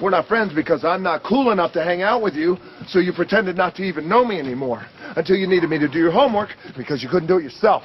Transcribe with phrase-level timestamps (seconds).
[0.00, 2.56] We're not friends because I'm not cool enough to hang out with you,
[2.86, 4.86] so you pretended not to even know me anymore.
[5.16, 7.82] Until you needed me to do your homework because you couldn't do it yourself.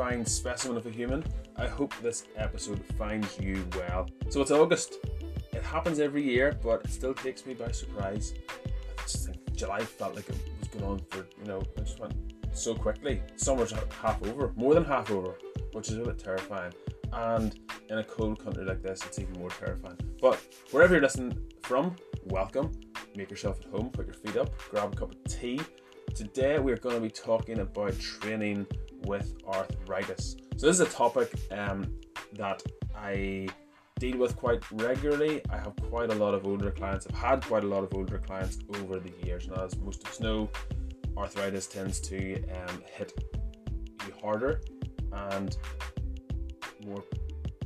[0.00, 1.22] Fine specimen of a human.
[1.56, 4.08] I hope this episode finds you well.
[4.30, 4.94] So it's August.
[5.52, 8.32] It happens every year, but it still takes me by surprise.
[8.98, 12.00] I just think July felt like it was going on for, you know, it just
[12.00, 12.14] went
[12.54, 13.22] so quickly.
[13.36, 15.34] Summer's half over, more than half over,
[15.72, 16.72] which is a bit terrifying.
[17.12, 17.60] And
[17.90, 19.98] in a cold country like this, it's even more terrifying.
[20.18, 21.94] But wherever you're listening from,
[22.24, 22.72] welcome.
[23.16, 25.60] Make yourself at home, put your feet up, grab a cup of tea.
[26.14, 28.66] Today we're going to be talking about training
[29.06, 30.36] with arthritis.
[30.56, 31.92] So this is a topic um,
[32.34, 32.62] that
[32.96, 33.48] I
[33.98, 35.42] deal with quite regularly.
[35.50, 37.06] I have quite a lot of older clients.
[37.06, 39.48] I've had quite a lot of older clients over the years.
[39.48, 40.50] Now, as most of us know,
[41.16, 43.12] arthritis tends to um, hit
[44.06, 44.62] you harder
[45.12, 45.56] and
[46.84, 47.04] more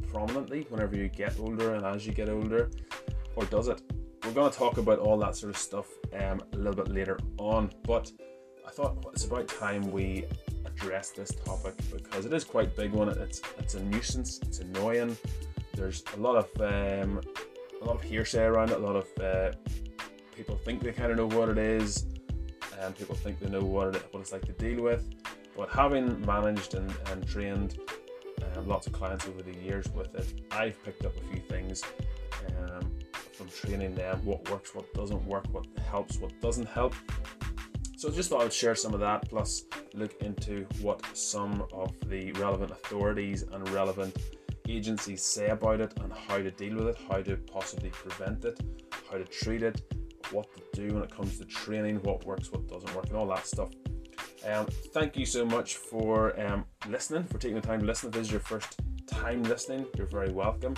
[0.08, 2.70] prominently whenever you get older and as you get older,
[3.36, 3.80] or does it?
[4.24, 5.86] We're going to talk about all that sort of stuff
[6.18, 8.10] um, a little bit later on, but
[8.66, 10.24] I thought it's about time we
[10.76, 13.08] address this topic because it is quite a big one.
[13.08, 14.40] It's it's a nuisance.
[14.42, 15.16] It's annoying.
[15.74, 17.20] There's a lot of um,
[17.80, 18.76] a lot of hearsay around it.
[18.76, 19.56] A lot of uh,
[20.34, 22.06] people think they kind of know what it is,
[22.80, 25.04] and people think they know what it, what it's like to deal with.
[25.56, 27.78] But having managed and, and trained
[28.56, 31.82] um, lots of clients over the years with it, I've picked up a few things
[32.58, 32.90] um,
[33.32, 34.24] from training them.
[34.24, 36.94] What works, what doesn't work, what helps, what doesn't help.
[38.04, 42.32] So just thought I'd share some of that, plus look into what some of the
[42.32, 44.14] relevant authorities and relevant
[44.68, 48.60] agencies say about it and how to deal with it, how to possibly prevent it,
[49.10, 49.80] how to treat it,
[50.32, 53.26] what to do when it comes to training, what works, what doesn't work, and all
[53.28, 53.70] that stuff.
[54.46, 58.08] Um, thank you so much for um, listening, for taking the time to listen.
[58.08, 60.74] If this is your first time listening, you're very welcome.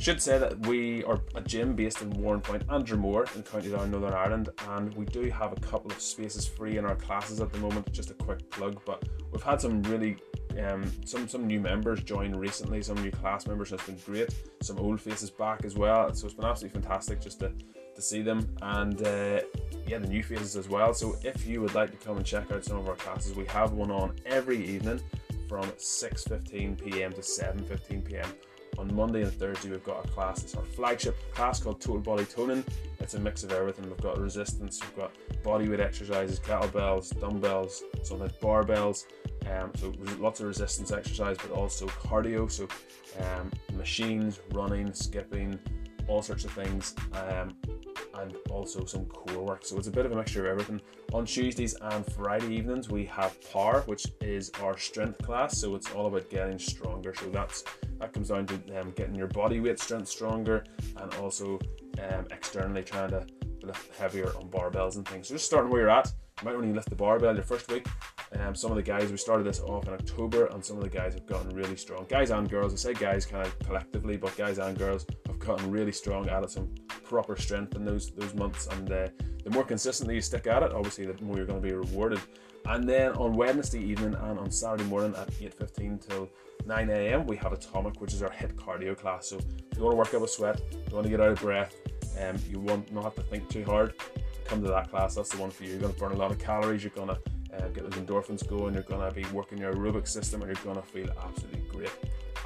[0.00, 3.90] Should say that we are a gym based in Warrenpoint and Dromore in County Down,
[3.90, 7.52] Northern Ireland, and we do have a couple of spaces free in our classes at
[7.52, 7.92] the moment.
[7.92, 10.16] Just a quick plug, but we've had some really
[10.58, 14.34] um, some some new members join recently, some new class members, it's been great.
[14.62, 17.52] Some old faces back as well, so it's been absolutely fantastic just to
[17.94, 19.40] to see them and uh,
[19.86, 20.94] yeah, the new faces as well.
[20.94, 23.44] So if you would like to come and check out some of our classes, we
[23.48, 25.02] have one on every evening
[25.46, 27.12] from 6:15 p.m.
[27.12, 28.32] to 7:15 p.m
[28.80, 30.42] on Monday and Thursday, we've got a class.
[30.42, 32.64] It's our flagship class called Total Body Toning.
[32.98, 33.88] It's a mix of everything.
[33.88, 35.12] We've got resistance, we've got
[35.44, 39.04] bodyweight exercises, kettlebells, dumbbells, sometimes barbells.
[39.50, 42.50] Um, so lots of resistance exercise, but also cardio.
[42.50, 42.68] So
[43.20, 45.58] um, machines, running, skipping,
[46.10, 46.94] all sorts of things.
[47.12, 47.56] Um,
[48.14, 49.64] and also some core work.
[49.64, 50.80] So it's a bit of a mixture of everything.
[51.12, 55.58] On Tuesdays and Friday evenings, we have Power, which is our strength class.
[55.58, 57.14] So it's all about getting stronger.
[57.14, 57.64] So that's
[57.98, 60.64] that comes down to um, getting your body weight strength stronger
[60.96, 61.58] and also
[61.98, 63.26] um, externally trying to
[63.62, 65.28] lift heavier on barbells and things.
[65.28, 66.12] So just starting where you're at.
[66.40, 67.86] You might only lift the barbell your first week.
[68.38, 70.88] Um, some of the guys, we started this off in October, and some of the
[70.88, 72.06] guys have gotten really strong.
[72.08, 75.70] Guys and girls, I say guys kind of collectively, but guys and girls have gotten
[75.70, 76.68] really strong, added some
[77.02, 79.08] proper strength in those those months, and uh,
[79.44, 82.20] the more consistently you stick at it, obviously, the more you're going to be rewarded.
[82.66, 86.28] And then on Wednesday evening and on Saturday morning at 8:15 till
[86.66, 87.26] 9 a.m.
[87.26, 89.28] we have Atomic, which is our HIIT cardio class.
[89.28, 91.40] So if you want to work out a sweat, you want to get out of
[91.40, 91.74] breath,
[92.16, 93.94] and um, you want not have to think too hard,
[94.44, 95.16] come to that class.
[95.16, 95.70] That's the one for you.
[95.70, 96.84] You're going to burn a lot of calories.
[96.84, 97.18] You're going to
[97.54, 98.74] uh, get those endorphins going.
[98.74, 101.90] You're going to be working your aerobic system, and you're going to feel absolutely great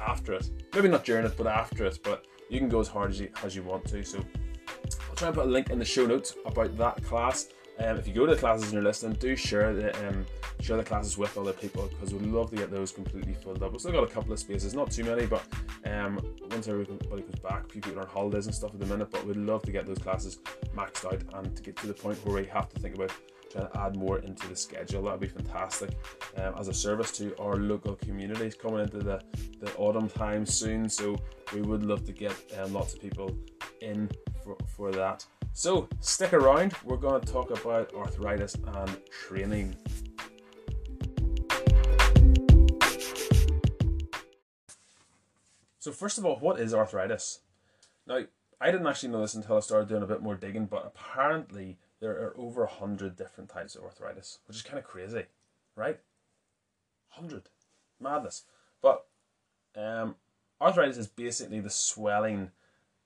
[0.01, 0.49] after it.
[0.73, 1.99] Maybe not during it, but after it.
[2.03, 4.03] But you can go as hard as you as you want to.
[4.03, 4.23] So
[5.09, 7.49] I'll try and put a link in the show notes about that class.
[7.77, 10.25] Um, if you go to the classes and you're listening, do share the um,
[10.61, 13.71] share the classes with other people because we'd love to get those completely filled up.
[13.71, 15.45] We've still got a couple of spaces, not too many, but
[15.85, 19.11] um, once everybody comes back, people are on holidays and stuff at the minute.
[19.11, 20.39] But we'd love to get those classes
[20.73, 23.11] maxed out and to get to the point where we have to think about
[23.55, 25.03] trying to add more into the schedule.
[25.03, 25.91] That would be fantastic
[26.37, 29.21] um, as a service to our local communities coming into the,
[29.59, 30.89] the autumn time soon.
[30.89, 31.15] So
[31.53, 33.35] we would love to get um, lots of people
[33.81, 34.09] in
[34.43, 35.25] for, for that.
[35.53, 39.75] So stick around, we're going to talk about arthritis and training.
[45.79, 47.41] So, first of all, what is arthritis?
[48.07, 48.21] Now,
[48.59, 51.77] I didn't actually know this until I started doing a bit more digging, but apparently
[52.01, 55.25] there are over a hundred different types of arthritis, which is kind of crazy,
[55.75, 55.99] right?
[57.09, 57.43] Hundred,
[57.99, 58.43] madness.
[58.81, 59.05] But
[59.75, 60.15] um,
[60.59, 62.51] arthritis is basically the swelling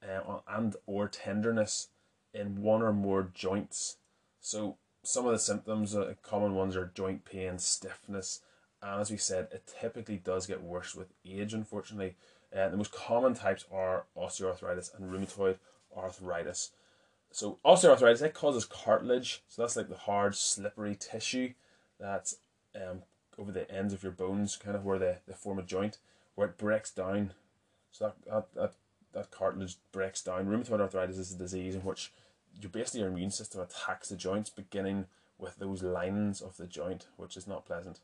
[0.03, 1.89] uh, and or tenderness
[2.33, 3.97] in one or more joints.
[4.39, 8.41] So some of the symptoms, uh, common ones are joint pain, stiffness,
[8.81, 12.15] and as we said, it typically does get worse with age, unfortunately.
[12.55, 15.57] Uh, the most common types are osteoarthritis and rheumatoid
[15.95, 16.71] arthritis.
[17.31, 21.53] So osteoarthritis, it causes cartilage, so that's like the hard, slippery tissue
[21.99, 22.37] that's
[22.75, 23.03] um,
[23.37, 25.97] over the ends of your bones, kind of where they, they form a joint,
[26.35, 27.31] where it breaks down.
[27.91, 28.73] So that, that, that,
[29.13, 30.47] that cartilage breaks down.
[30.47, 32.11] Rheumatoid arthritis is a disease in which
[32.59, 35.05] you basically your immune system attacks the joints, beginning
[35.37, 37.99] with those lines of the joint, which is not pleasant.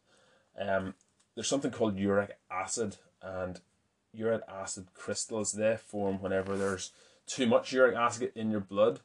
[0.60, 0.94] Um,
[1.34, 3.60] there's something called uric acid, and
[4.14, 6.92] uric acid crystals they form whenever there's
[7.28, 9.02] too much uric acid in your blood,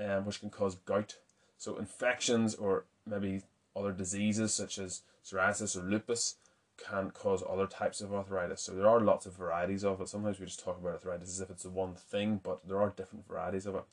[0.00, 1.16] um, which can cause gout.
[1.58, 3.42] So infections or maybe
[3.76, 6.36] other diseases such as psoriasis or lupus
[6.82, 8.62] can cause other types of arthritis.
[8.62, 10.08] So there are lots of varieties of it.
[10.08, 12.94] Sometimes we just talk about arthritis as if it's the one thing, but there are
[12.96, 13.84] different varieties of it.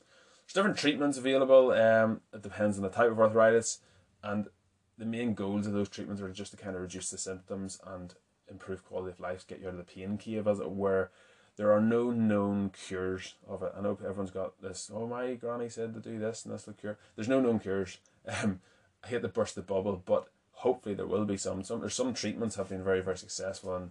[0.46, 1.72] There's different treatments available.
[1.72, 3.80] Um, it depends on the type of arthritis,
[4.22, 4.48] and
[4.96, 8.14] the main goals of those treatments are just to kind of reduce the symptoms and
[8.50, 11.10] improve quality of life, get you out of the pain cave, as it were.
[11.58, 13.72] There are no known cures of it.
[13.76, 14.90] I know everyone's got this.
[14.94, 16.98] Oh, my granny said to do this, and this will cure.
[17.16, 17.98] There's no known cures.
[18.42, 18.60] Um,
[19.02, 21.62] I hate to burst the bubble, but hopefully there will be some.
[21.62, 23.90] Some there's some treatments have been very very successful in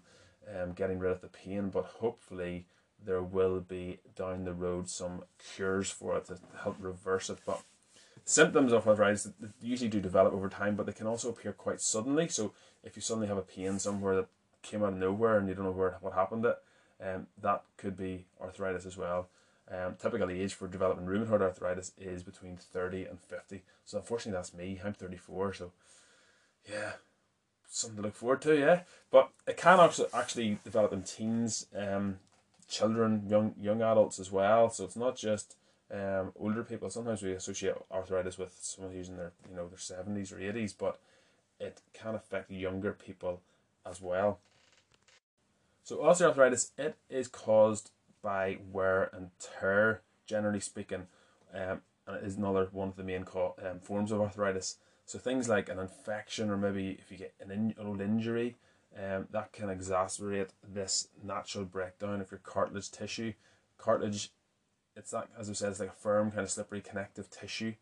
[0.55, 2.65] um, getting rid of the pain, but hopefully
[3.03, 5.23] there will be down the road some
[5.55, 7.39] cures for it to help reverse it.
[7.47, 7.61] But
[8.25, 9.29] symptoms of arthritis
[9.59, 12.27] usually do develop over time, but they can also appear quite suddenly.
[12.27, 12.53] So
[12.83, 14.27] if you suddenly have a pain somewhere that
[14.61, 16.57] came out of nowhere and you don't know where what happened it,
[17.03, 19.27] um, that could be arthritis as well.
[19.69, 23.63] Um, typical age for developing rheumatoid arthritis is between 30 and 50.
[23.85, 24.79] So unfortunately that's me.
[24.83, 25.71] I'm 34, so
[26.69, 26.93] yeah,
[27.69, 28.81] something to look forward to, yeah.
[29.11, 32.19] But it can also actually develop in teens, um,
[32.67, 34.69] children, young young adults as well.
[34.69, 35.55] So it's not just
[35.93, 36.89] um, older people.
[36.89, 40.73] Sometimes we associate arthritis with someone who's in their you know their seventies or eighties,
[40.73, 40.99] but
[41.59, 43.41] it can affect younger people
[43.85, 44.39] as well.
[45.87, 47.91] So osteoarthritis it is caused
[48.21, 51.07] by wear and tear, generally speaking,
[51.53, 54.79] um, and it is another one of the main co- um, forms of arthritis.
[55.05, 58.57] So things like an infection, or maybe if you get an, in- an old injury,
[58.97, 63.31] um, that can exacerbate this natural breakdown of your cartilage tissue.
[63.77, 64.31] Cartilage,
[64.97, 67.75] it's like as I said, it's like a firm, kind of slippery connective tissue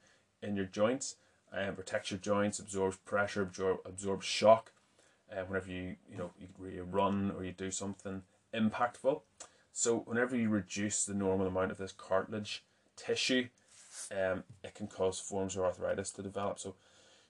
[0.44, 1.16] in your joints,
[1.52, 4.74] and um, protects your joints, absorbs pressure, absorb, absorbs shock.
[5.32, 8.22] Uh, whenever you you know you, run or you do something
[8.54, 9.22] impactful,
[9.74, 12.64] so whenever you reduce the normal amount of this cartilage
[12.96, 13.48] tissue,
[14.12, 16.60] um, it can cause forms of arthritis to develop.
[16.60, 16.76] So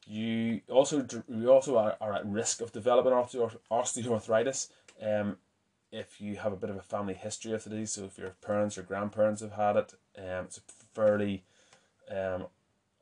[0.06, 4.70] you also you also are, are at risk of developing osteoarthritis
[5.02, 5.38] um,
[5.92, 7.92] if you have a bit of a family history of disease.
[7.92, 10.62] So if your parents or grandparents have had it, um, it's a
[10.94, 11.44] fairly
[12.12, 12.48] um,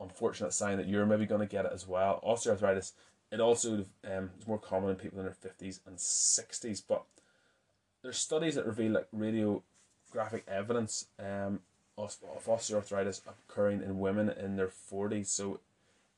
[0.00, 2.22] unfortunate sign that you're maybe going to get it as well.
[2.26, 2.92] Osteoarthritis,
[3.34, 7.04] it also um, is more common in people in their 50s and 60s, but
[8.00, 11.58] there's studies that reveal like radiographic evidence um,
[11.98, 15.26] of, of osteoarthritis occurring in women in their 40s.
[15.26, 15.58] So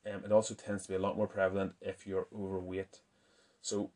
[0.05, 2.99] um, it also tends to be a lot more prevalent if you're overweight.
[3.63, 3.89] So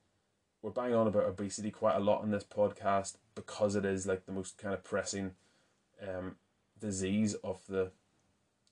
[0.63, 4.25] we're banging on about obesity quite a lot in this podcast because it is like
[4.25, 5.31] the most kind of pressing
[6.01, 6.37] um,
[6.79, 7.91] disease of the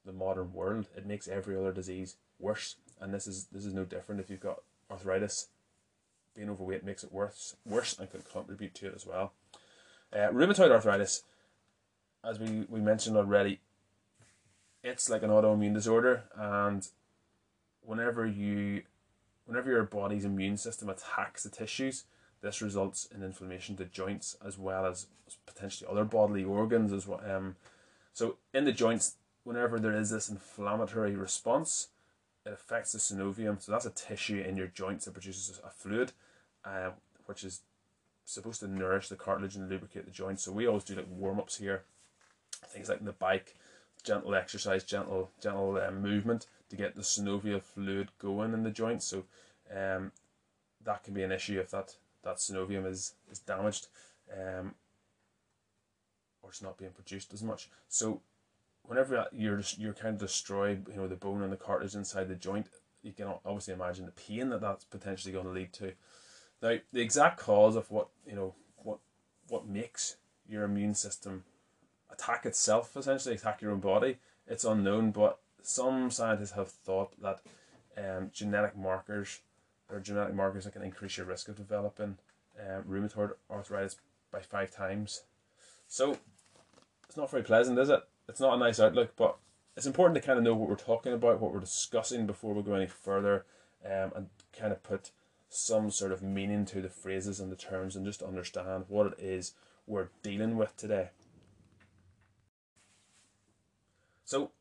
[0.06, 0.88] the modern world.
[0.98, 4.22] It makes every other disease worse, and this is this is no different.
[4.22, 5.48] If you've got arthritis,
[6.36, 9.34] being overweight makes it worse worse and can contribute to it as well.
[10.12, 11.24] Uh, rheumatoid arthritis,
[12.24, 13.60] as we, we mentioned already,
[14.84, 16.88] it's like an autoimmune disorder, and
[17.82, 18.84] whenever you
[19.46, 22.06] whenever your body's immune system attacks the tissues,
[22.42, 25.08] this results in inflammation to joints as well as
[25.46, 27.22] potentially other bodily organs as well.
[27.28, 27.56] Um,
[28.14, 31.90] so in the joints, whenever there is this inflammatory response,
[32.50, 33.62] it affects the synovium.
[33.62, 36.12] So that's a tissue in your joints that produces a fluid,
[36.66, 36.92] uh,
[37.26, 37.62] which is
[38.26, 40.44] supposed to nourish the cartilage and lubricate the joints.
[40.44, 41.84] So we always do like warm ups here,
[42.66, 43.56] things like the bike,
[44.04, 49.06] gentle exercise, gentle gentle um, movement to get the synovial fluid going in the joints.
[49.06, 49.26] So
[49.76, 50.12] um,
[50.84, 53.88] that can be an issue if that, that synovium is, is damaged
[54.34, 54.74] um,
[56.42, 57.70] or it's not being produced as much.
[57.90, 58.22] So
[58.90, 62.36] whenever you're you're kind of destroy you know the bone and the cartilage inside the
[62.36, 62.68] joint,
[63.04, 65.94] you can obviously imagine the pain that that's potentially going to lead to.
[66.62, 69.00] Now the exact cause of what you know what
[69.48, 70.18] what makes
[70.48, 71.44] your immune system
[72.12, 74.18] attack itself essentially attack your own body
[74.48, 77.40] it's unknown but some scientists have thought that
[77.98, 79.42] um, genetic markers
[79.92, 82.18] or genetic markers that can increase your risk of developing
[82.60, 83.98] um, rheumatoid arthritis
[84.32, 85.24] by five times.
[85.88, 86.18] So
[87.08, 88.04] it's not very pleasant, is it?
[88.30, 89.38] It's not a nice outlook, but
[89.76, 92.62] it's important to kind of know what we're talking about, what we're discussing before we
[92.62, 93.46] go any further,
[93.84, 95.12] um, and kind of put
[95.50, 99.20] some sort of meaning to the phrases and the terms and just understand what it
[99.20, 99.54] is
[99.88, 101.10] we're dealing with today.
[104.26, 104.52] So,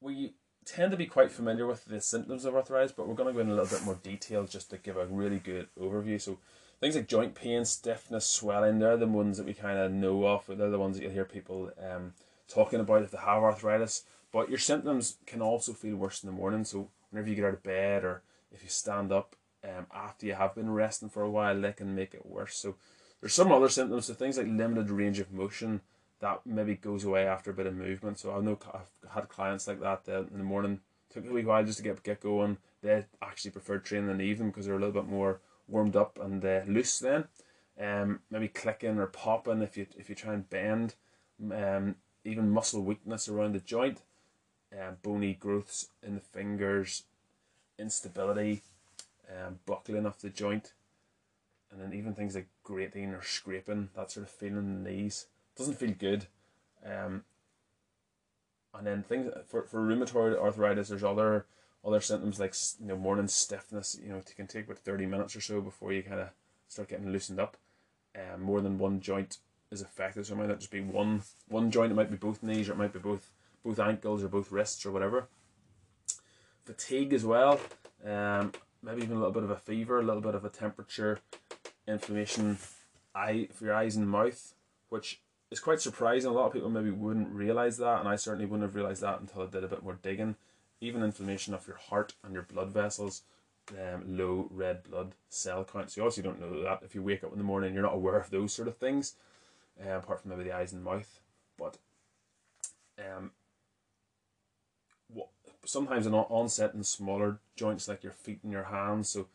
[0.00, 3.32] we tend to be quite familiar with the symptoms of arthritis, but we're going to
[3.32, 6.20] go in a little bit more detail just to give a really good overview.
[6.20, 6.38] So,
[6.80, 10.44] things like joint pain, stiffness, swelling, they're the ones that we kind of know of.
[10.46, 12.12] They're the ones that you hear people um,
[12.48, 14.04] talking about if they have arthritis.
[14.32, 16.64] But your symptoms can also feel worse in the morning.
[16.64, 18.22] So, whenever you get out of bed or
[18.52, 21.94] if you stand up um, after you have been resting for a while, they can
[21.94, 22.56] make it worse.
[22.56, 22.76] So,
[23.20, 25.80] there's some other symptoms, so things like limited range of motion
[26.20, 28.18] that maybe goes away after a bit of movement.
[28.18, 31.44] So I know I've had clients like that that in the morning took a wee
[31.44, 32.58] while just to get get going.
[32.82, 36.18] They actually prefer training in the evening because they're a little bit more warmed up
[36.20, 37.24] and uh, loose then.
[37.78, 40.94] Um, maybe clicking or popping if you if you try and bend.
[41.52, 44.02] Um, even muscle weakness around the joint,
[44.72, 47.04] uh, bony growths in the fingers,
[47.78, 48.62] instability,
[49.30, 50.72] um, buckling of the joint,
[51.70, 55.26] and then even things like grating or scraping, that sort of feeling in the knees
[55.56, 56.26] doesn't feel good.
[56.84, 57.24] Um,
[58.74, 61.46] and then things for, for rheumatoid arthritis, there's other
[61.84, 63.98] other symptoms like you know morning stiffness.
[64.02, 66.28] You know, it can take about thirty minutes or so before you kind of
[66.68, 67.56] start getting loosened up.
[68.14, 69.38] Um, more than one joint
[69.70, 71.92] is affected, so it might not just be one one joint.
[71.92, 73.30] It might be both knees, or it might be both
[73.64, 75.28] both ankles, or both wrists, or whatever.
[76.64, 77.60] Fatigue as well.
[78.04, 81.20] Um, maybe even a little bit of a fever, a little bit of a temperature,
[81.86, 82.58] inflammation,
[83.14, 84.54] eye for your eyes and mouth,
[84.88, 85.20] which
[85.50, 86.30] is quite surprising.
[86.30, 89.20] A lot of people maybe wouldn't realize that, and I certainly wouldn't have realized that
[89.20, 90.36] until I did a bit more digging.
[90.80, 93.22] Even inflammation of your heart and your blood vessels,
[93.72, 95.96] um, low red blood cell counts.
[95.96, 98.18] You also don't know that if you wake up in the morning, you're not aware
[98.18, 99.14] of those sort of things,
[99.84, 101.20] uh, apart from maybe the eyes and mouth.
[101.58, 101.78] But
[102.98, 103.32] um,
[105.12, 105.28] what
[105.64, 109.08] sometimes an onset in smaller joints like your feet and your hands.
[109.08, 109.26] So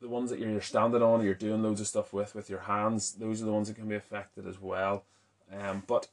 [0.00, 2.60] the ones that you're standing on or you're doing loads of stuff with with your
[2.60, 5.04] hands those are the ones that can be affected as well
[5.52, 6.08] um, but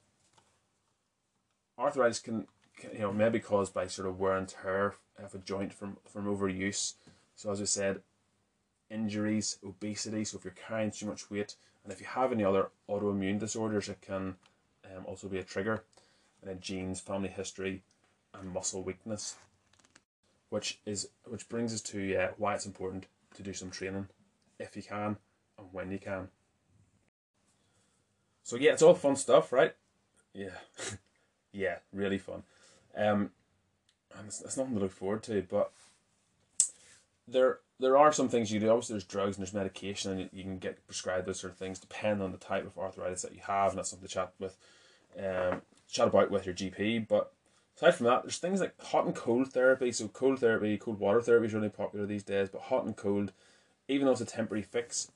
[1.77, 5.37] arthritis can, can you know maybe caused by sort of wear and tear of a
[5.39, 6.93] joint from from overuse
[7.35, 8.01] so as I said
[8.89, 11.55] injuries obesity so if you're carrying too much weight
[11.85, 14.35] and if you have any other autoimmune disorders it can
[14.85, 15.83] um, also be a trigger
[16.41, 17.83] and then genes family history
[18.33, 19.37] and muscle weakness
[20.49, 24.07] which is which brings us to uh, why it's important to do some training
[24.59, 25.17] if you can
[25.57, 26.29] and when you can.
[28.43, 29.73] So yeah, it's all fun stuff, right?
[30.33, 30.57] Yeah,
[31.51, 32.43] yeah, really fun.
[32.95, 33.31] Um,
[34.17, 35.71] and it's, it's nothing to look forward to, but
[37.27, 38.69] there there are some things you do.
[38.69, 41.79] Obviously, there's drugs and there's medication, and you can get prescribed those sort of things
[41.79, 44.57] depending on the type of arthritis that you have, and that's something to chat with,
[45.17, 47.07] um, chat about with your GP.
[47.07, 47.33] But
[47.75, 49.91] aside from that, there's things like hot and cold therapy.
[49.91, 53.33] So cold therapy, cold water therapy is really popular these days, but hot and cold,
[53.87, 55.11] even though it's a temporary fix,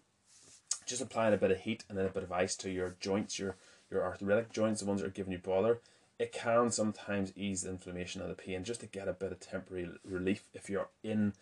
[0.86, 3.40] just applying a bit of heat and then a bit of ice to your joints,
[3.40, 3.56] your
[3.90, 5.80] your arthritic joints, the ones that are giving you bother,
[6.20, 9.40] it can sometimes ease the inflammation and the pain just to get a bit of
[9.40, 11.34] temporary relief if you're in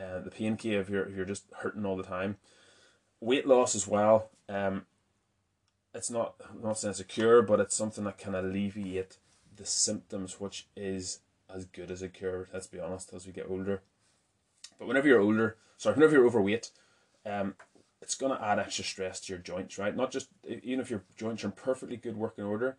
[0.00, 2.36] uh, the pain cave, if you're, you're just hurting all the time.
[3.20, 4.30] Weight loss as well.
[4.48, 4.86] Um,
[5.94, 9.18] it's not not saying it's a cure, but it's something that can alleviate
[9.56, 11.20] the symptoms, which is
[11.52, 13.82] as good as a cure, let's be honest, as we get older.
[14.78, 16.70] But whenever you're older, sorry, whenever you're overweight,
[17.26, 17.54] um,
[18.00, 19.94] it's to add extra stress to your joints, right?
[19.94, 22.76] Not just, even if your joints are in perfectly good working order,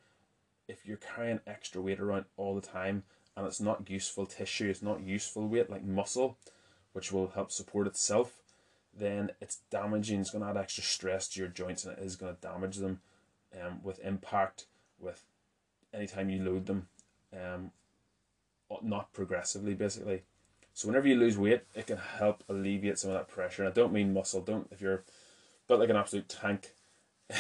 [0.68, 3.04] if you're carrying extra weight around all the time
[3.36, 6.38] and it's not useful tissue, it's not useful weight like muscle,
[6.94, 8.42] which will help support itself,
[8.98, 12.16] then it's damaging, it's going to add extra stress to your joints and it is
[12.16, 13.00] going to damage them
[13.60, 14.66] um, with impact,
[15.00, 15.24] with
[15.94, 16.88] anytime you load them,
[17.34, 17.72] um,
[18.82, 20.24] not progressively basically.
[20.74, 23.64] So whenever you lose weight, it can help alleviate some of that pressure.
[23.64, 24.42] And I don't mean muscle.
[24.42, 25.04] Don't if you're
[25.68, 26.72] built like an absolute tank,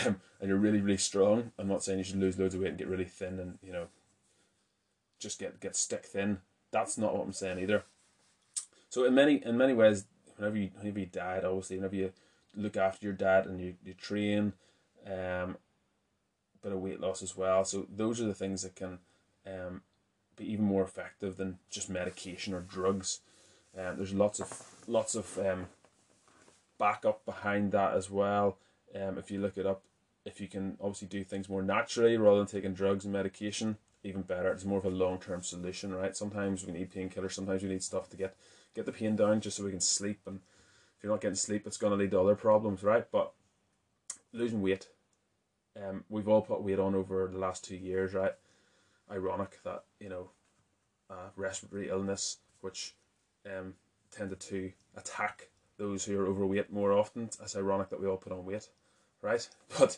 [0.05, 1.51] um, and you're really really strong.
[1.58, 3.72] I'm not saying you should lose loads of weight and get really thin and you
[3.72, 3.88] know
[5.20, 6.39] just get get stick thin.
[6.72, 7.84] That's not what I'm saying either.
[8.92, 10.04] So in many in many ways,
[10.36, 12.12] whenever you whenever you diet, obviously whenever you
[12.58, 14.52] look after your diet and you, you train,
[15.08, 15.56] um,
[16.62, 17.64] bit of weight loss as well.
[17.64, 19.00] So those are the things that can
[19.48, 19.84] um,
[20.36, 23.22] be even more effective than just medication or drugs.
[23.80, 24.52] Um, there's lots of
[24.88, 25.68] lots of um,
[26.78, 28.58] backup behind that as well.
[28.94, 29.84] Um, if you look it up,
[30.26, 34.24] if you can obviously do things more naturally rather than taking drugs and medication, even
[34.24, 34.52] better.
[34.52, 36.18] It's more of a long term solution, right?
[36.18, 37.32] Sometimes we need painkillers.
[37.32, 38.36] Sometimes we need stuff to get
[38.75, 40.20] get the pain down just so we can sleep.
[40.25, 40.40] And
[40.98, 43.06] if you're not getting sleep, it's going to lead to other problems, right?
[43.12, 43.32] But
[44.34, 44.88] losing weight
[45.75, 48.34] Um, we've all put weight on over the last two years, right?
[49.10, 50.30] Ironic that you know,
[51.10, 52.96] uh, respiratory illness, which
[53.46, 53.75] um,
[54.12, 57.24] tended to attack those who are overweight more often.
[57.42, 58.70] It's ironic that we all put on weight,
[59.22, 59.48] right?
[59.80, 59.98] But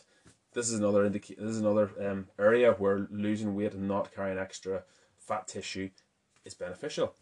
[0.52, 4.38] this is another indica- This is another um, area where losing weight and not carrying
[4.38, 4.84] extra
[5.18, 5.90] fat tissue
[6.44, 7.14] is beneficial.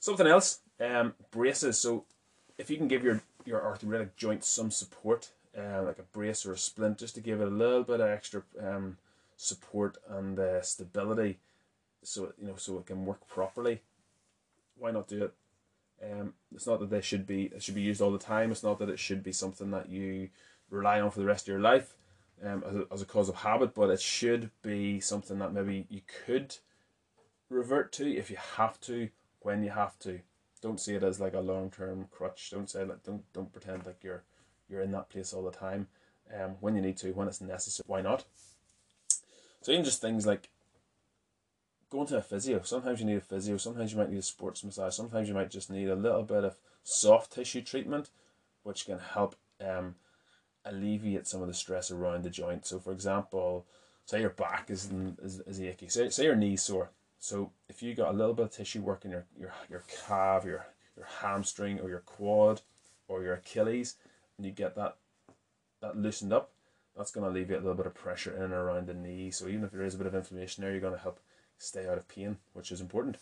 [0.00, 1.78] Something else, um, braces.
[1.78, 2.04] So
[2.58, 6.52] if you can give your your arthritic joint some support, uh, like a brace or
[6.52, 8.96] a splint, just to give it a little bit of extra um,
[9.36, 11.38] support and uh, stability,
[12.02, 13.82] so you know so it can work properly.
[14.78, 15.34] Why not do it?
[16.02, 18.50] Um, it's not that they should be it should be used all the time.
[18.50, 20.30] It's not that it should be something that you
[20.70, 21.94] rely on for the rest of your life
[22.44, 25.86] um, as, a, as a cause of habit, but it should be something that maybe
[25.90, 26.56] you could
[27.48, 29.08] revert to if you have to,
[29.40, 30.20] when you have to.
[30.62, 32.50] Don't see it as like a long term crutch.
[32.50, 34.22] Don't say like don't don't pretend like you're
[34.68, 35.88] you're in that place all the time.
[36.32, 38.24] Um, when you need to, when it's necessary, why not?
[39.62, 40.48] So even just things like
[41.90, 42.62] going to a physio.
[42.62, 43.56] Sometimes you need a physio.
[43.56, 44.94] Sometimes you might need a sports massage.
[44.94, 48.10] Sometimes you might just need a little bit of soft tissue treatment,
[48.62, 49.96] which can help um,
[50.64, 52.64] alleviate some of the stress around the joint.
[52.64, 53.66] So, for example,
[54.06, 54.90] say your back is
[55.22, 55.88] is, is achy.
[55.88, 56.90] Say say your knee's sore.
[57.20, 60.44] So if you got a little bit of tissue work in your your your calf,
[60.44, 62.62] your your hamstring, or your quad,
[63.08, 63.96] or your Achilles,
[64.36, 64.96] and you get that
[65.82, 66.50] that loosened up,
[66.96, 69.30] that's going to alleviate a little bit of pressure in and around the knee.
[69.30, 71.20] So even if there is a bit of inflammation there, you're going to help
[71.58, 73.18] stay out of pain, which is important.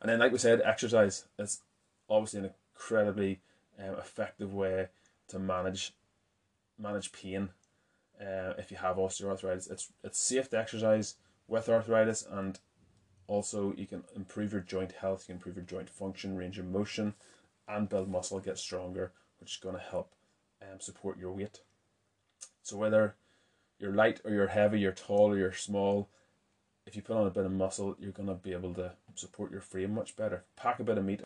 [0.00, 1.60] And then, like we said, exercise is
[2.08, 3.40] obviously an incredibly
[3.78, 4.88] um, effective way
[5.28, 5.94] to manage
[6.78, 7.48] manage pain
[8.20, 9.70] uh, if you have osteoarthritis.
[9.70, 11.14] It's it's safe to exercise
[11.52, 12.58] with arthritis, and
[13.26, 16.64] also you can improve your joint health, you can improve your joint function, range of
[16.64, 17.12] motion,
[17.68, 20.12] and build muscle, get stronger, which is going to help
[20.62, 21.60] um, support your weight.
[22.62, 23.16] So whether
[23.78, 26.08] you're light or you're heavy, you're tall or you're small,
[26.86, 29.52] if you put on a bit of muscle, you're going to be able to support
[29.52, 30.44] your frame much better.
[30.56, 31.20] Pack a bit of meat.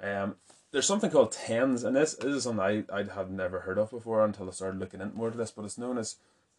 [0.00, 0.36] Um,
[0.70, 3.90] there's something called TENS, and this, this is something I, I had never heard of
[3.90, 6.16] before until I started looking into more this, but it's known as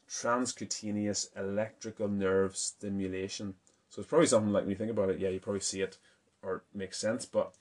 [0.09, 3.55] transcutaneous electrical nerve stimulation.
[3.89, 5.97] So it's probably something like when you think about it, yeah, you probably see it
[6.41, 7.53] or it makes sense, but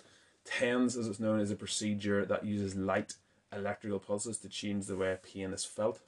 [0.45, 3.15] TENS, as it's known, is a procedure that uses light
[3.53, 6.01] electrical pulses to change the way pain is felt.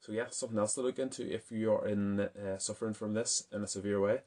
[0.00, 3.46] So yeah, something else to look into if you are in uh, suffering from this
[3.52, 4.20] in a severe way.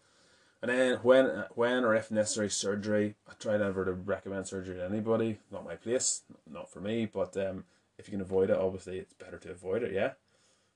[0.62, 4.86] And then when when or if necessary surgery, I try never to recommend surgery to
[4.86, 5.40] anybody.
[5.52, 7.06] Not my place, not for me.
[7.06, 7.66] But um,
[7.98, 9.92] if you can avoid it, obviously it's better to avoid it.
[9.92, 10.12] Yeah,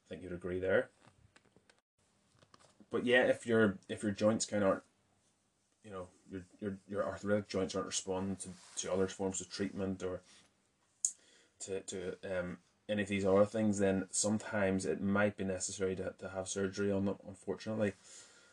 [0.08, 0.90] I think you'd agree there.
[2.90, 4.84] But yeah, if your if your joints kind of aren't,
[5.84, 8.50] you know, your your your arthritic joints aren't responding to,
[8.82, 10.22] to other forms of treatment or
[11.62, 12.58] to to um
[12.90, 16.90] any of these other things, then sometimes it might be necessary to, to have surgery
[16.90, 17.92] on them, unfortunately.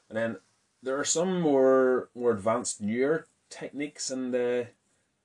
[0.08, 0.38] And then
[0.82, 4.64] there are some more more advanced newer techniques and uh,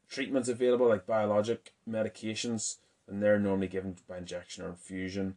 [0.07, 5.35] treatments available, like biologic medications, and they're normally given by injection or infusion.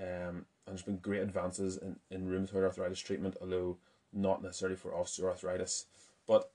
[0.00, 3.78] Um, and there's been great advances in, in rheumatoid arthritis treatment, although
[4.12, 5.84] not necessarily for osteoarthritis.
[6.26, 6.50] But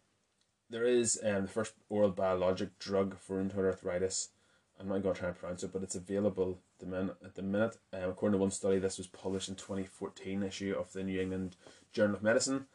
[0.69, 4.30] there is um, the first oral biologic drug for rheumatoid arthritis.
[4.80, 7.17] I'm not going to try and pronounce it, but it's available at the minute.
[7.23, 10.93] At the minute, um, according to one study, this was published in 2014 issue of
[10.93, 11.56] the New England
[11.91, 12.65] Journal of Medicine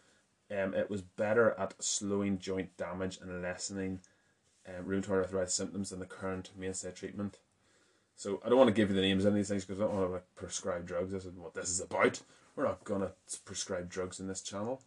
[0.51, 4.01] um, it was better at slowing joint damage and lessening
[4.69, 7.39] um, rheumatoid arthritis symptoms than the current mainstay treatment.
[8.17, 9.95] So I don't want to give you the names of these things because I don't
[9.95, 11.13] want to like, prescribe drugs.
[11.13, 12.21] This is what this is about.
[12.57, 13.11] We're not gonna
[13.45, 14.81] prescribe drugs in this channel.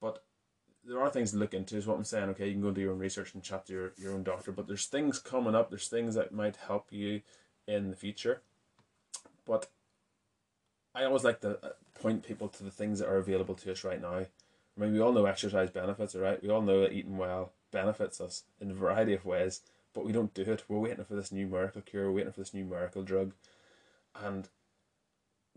[0.00, 0.22] But
[0.84, 2.30] there are things to look into, is what I'm saying.
[2.30, 4.52] Okay, you can go do your own research and chat to your, your own doctor.
[4.52, 7.22] But there's things coming up, there's things that might help you
[7.66, 8.42] in the future.
[9.44, 9.68] But
[10.94, 13.84] I always like to uh, point people to the things that are available to us
[13.84, 14.14] right now.
[14.14, 14.26] I
[14.76, 16.42] mean, we all know exercise benefits, right?
[16.42, 19.62] We all know that eating well benefits us in a variety of ways,
[19.96, 20.62] but we don't do it.
[20.68, 23.32] We're waiting for this new miracle cure, we're waiting for this new miracle drug.
[24.14, 24.46] And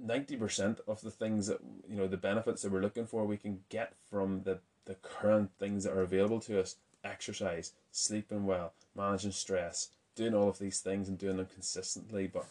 [0.01, 3.59] 90% of the things that, you know, the benefits that we're looking for, we can
[3.67, 9.33] get from the, the current things that are available to us exercise, sleeping well, managing
[9.33, 12.27] stress, doing all of these things and doing them consistently.
[12.27, 12.45] But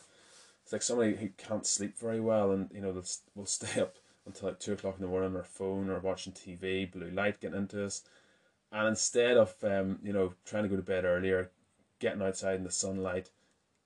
[0.62, 3.96] it's like somebody who can't sleep very well and you know they'll will stay up
[4.26, 7.40] until like two o'clock in the morning on their phone or watching TV, blue light
[7.40, 8.02] getting into us,
[8.70, 11.50] and instead of um you know trying to go to bed earlier,
[11.98, 13.30] getting outside in the sunlight,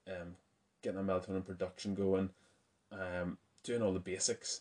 [0.06, 0.36] um
[0.82, 2.30] getting a melatonin production going,
[2.90, 4.60] um doing all the basics,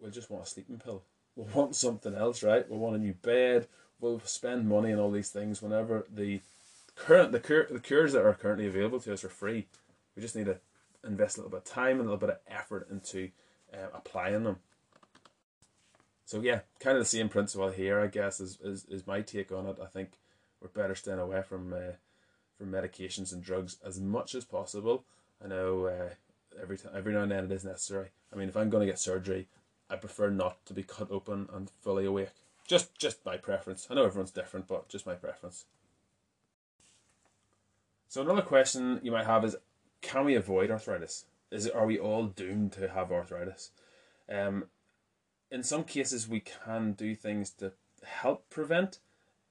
[0.00, 1.02] we'll just want a sleeping pill.
[1.36, 2.68] We'll want something else, right?
[2.68, 3.68] We'll want a new bed.
[4.00, 6.40] We'll spend money on all these things whenever the
[6.96, 9.66] current the cure the cures that are currently available to us are free.
[10.14, 10.58] We just need to
[11.04, 13.30] invest a little bit of time and a little bit of effort into
[13.72, 14.58] uh, applying them.
[16.24, 19.50] So yeah, kind of the same principle here, I guess, is, is, is my take
[19.50, 19.78] on it.
[19.82, 20.10] I think
[20.60, 21.92] we're better staying away from uh,
[22.58, 25.04] from medications and drugs as much as possible.
[25.42, 28.08] I know uh, every time, every now and then it is necessary.
[28.32, 29.46] I mean, if I'm going to get surgery,
[29.88, 32.30] I prefer not to be cut open and fully awake.
[32.66, 33.86] Just just my preference.
[33.90, 35.64] I know everyone's different, but just my preference.
[38.08, 39.56] So another question you might have is,
[40.02, 41.24] can we avoid arthritis?
[41.50, 43.70] Is it are we all doomed to have arthritis?
[44.30, 44.64] Um,
[45.50, 48.98] in some cases we can do things to help prevent.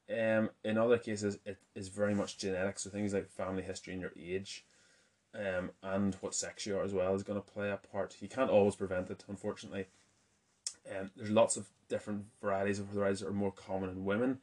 [0.10, 2.80] Um, in other cases it is very much genetic.
[2.80, 4.66] So things like family history and your age,
[5.36, 8.16] um, and what sex you are as well is going to play a part.
[8.22, 9.88] You can't always prevent it, unfortunately.
[10.90, 14.40] Um, there's lots of different varieties of arthritis that are more common in women.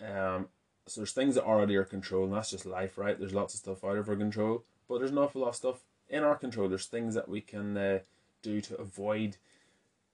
[0.00, 0.48] Um,
[0.86, 3.18] so there's things that are out of your control, and that's just life, right?
[3.18, 5.80] There's lots of stuff out of our control, but there's an awful lot of stuff
[6.08, 6.68] in our control.
[6.68, 7.98] There's things that we can uh,
[8.42, 9.36] do to avoid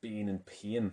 [0.00, 0.92] being in pain.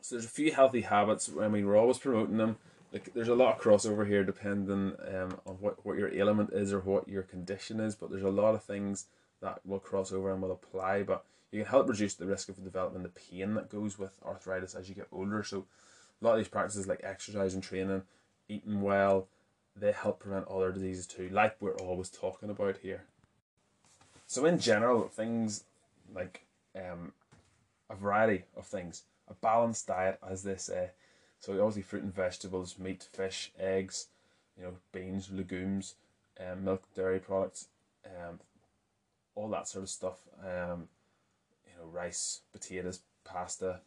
[0.00, 1.30] So there's a few healthy habits.
[1.40, 2.56] I mean, we're always promoting them.
[2.92, 6.72] Like, there's a lot of crossover here, depending um, on what, what your ailment is
[6.72, 7.94] or what your condition is.
[7.94, 9.06] But there's a lot of things
[9.42, 11.02] that will cross over and will apply.
[11.02, 14.74] But you can help reduce the risk of developing the pain that goes with arthritis
[14.74, 15.42] as you get older.
[15.42, 15.66] So
[16.20, 18.02] a lot of these practices like exercise and training,
[18.48, 19.28] eating well,
[19.76, 23.04] they help prevent other diseases too, like we're always talking about here.
[24.26, 25.64] So in general, things
[26.14, 26.44] like
[26.76, 27.12] um,
[27.88, 30.90] a variety of things, a balanced diet, as they say.
[31.40, 34.08] So obviously fruit and vegetables, meat, fish, eggs,
[34.56, 35.94] you know, beans, legumes,
[36.40, 37.68] um, milk, dairy products,
[38.04, 38.40] um,
[39.34, 40.18] all that sort of stuff.
[40.40, 40.88] Um,
[41.64, 43.80] you know, rice, potatoes, pasta.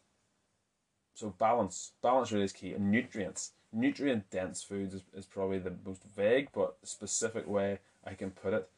[1.14, 2.72] So balance, balance really is key.
[2.72, 8.14] And nutrients, nutrient dense foods is, is probably the most vague but specific way I
[8.14, 8.68] can put it.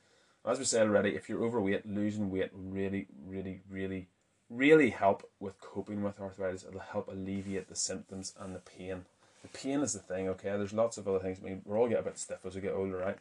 [0.46, 4.08] As we said already, if you're overweight, losing weight really, really, really,
[4.50, 6.64] really help with coping with arthritis.
[6.64, 9.04] It'll help alleviate the symptoms and the pain.
[9.42, 10.50] The pain is the thing, okay?
[10.50, 11.38] There's lots of other things.
[11.40, 13.18] I mean, we're all get a bit stiff as we get older, right?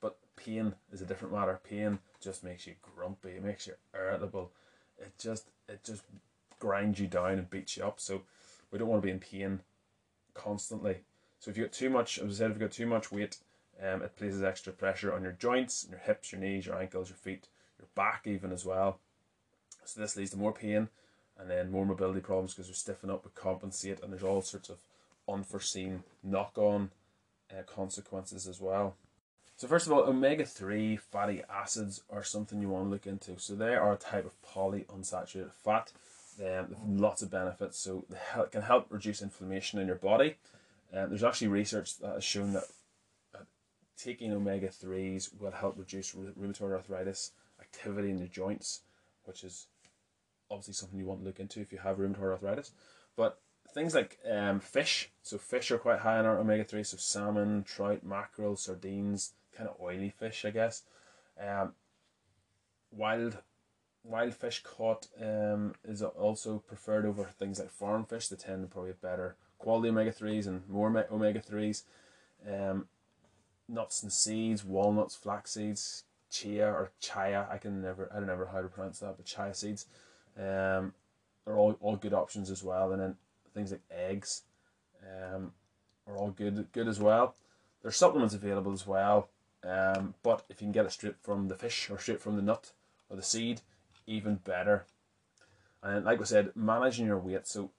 [0.00, 1.60] But pain is a different matter.
[1.62, 3.30] Pain just makes you grumpy.
[3.30, 4.50] It makes you irritable.
[4.98, 6.02] It just it just
[6.58, 8.00] grinds you down and beats you up.
[8.00, 8.22] So
[8.70, 9.60] we don't want to be in pain
[10.34, 10.98] constantly.
[11.38, 13.36] So if you got too much, as I said, if you got too much weight,
[13.80, 17.16] um, it places extra pressure on your joints, your hips, your knees, your ankles, your
[17.16, 17.46] feet,
[17.78, 18.98] your back even as well.
[19.88, 20.88] So this leads to more pain
[21.38, 24.68] and then more mobility problems because we stiffen up, we compensate, and there's all sorts
[24.68, 24.76] of
[25.26, 26.90] unforeseen knock-on
[27.50, 28.96] uh, consequences as well.
[29.56, 33.38] So first of all, omega-3 fatty acids are something you want to look into.
[33.38, 35.92] So they are a type of polyunsaturated fat.
[36.38, 37.78] Um, lots of benefits.
[37.78, 40.36] So help, can help reduce inflammation in your body.
[40.92, 42.64] Um, there's actually research that has shown that
[43.34, 43.38] uh,
[43.96, 48.82] taking omega-3s will help reduce rheumatoid arthritis activity in the joints,
[49.24, 49.66] which is
[50.50, 52.72] obviously something you want to look into if you have rheumatoid arthritis.
[53.16, 53.40] But
[53.72, 58.04] things like um, fish, so fish are quite high in our omega-3, so salmon, trout,
[58.04, 60.82] mackerel, sardines, kind of oily fish, I guess.
[61.40, 61.72] Um,
[62.90, 63.38] wild
[64.04, 68.28] wild fish caught um, is also preferred over things like farm fish.
[68.28, 71.84] They tend to probably have better quality omega threes and more omega threes.
[72.48, 72.86] Um,
[73.68, 77.46] nuts and seeds, walnuts, flax seeds, chia or chia.
[77.50, 79.86] I can never I don't know how to pronounce that, but chia seeds.
[80.38, 80.92] Um,
[81.46, 82.92] are all, all good options as well.
[82.92, 83.16] And then
[83.54, 84.42] things like eggs,
[85.02, 85.52] um,
[86.06, 87.34] are all good good as well.
[87.82, 89.28] There's supplements available as well.
[89.64, 92.42] Um, but if you can get it straight from the fish or straight from the
[92.42, 92.72] nut
[93.10, 93.60] or the seed,
[94.06, 94.86] even better.
[95.82, 97.46] And like I said, managing your weight.
[97.46, 97.70] So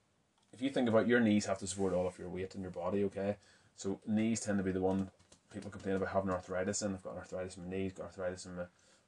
[0.54, 2.72] if you think about your knees have to support all of your weight in your
[2.72, 3.38] body, okay?
[3.76, 5.10] So knees tend to be the one
[5.54, 6.94] people complain about having arthritis in.
[6.94, 8.64] I've got arthritis in my knees, got arthritis in my,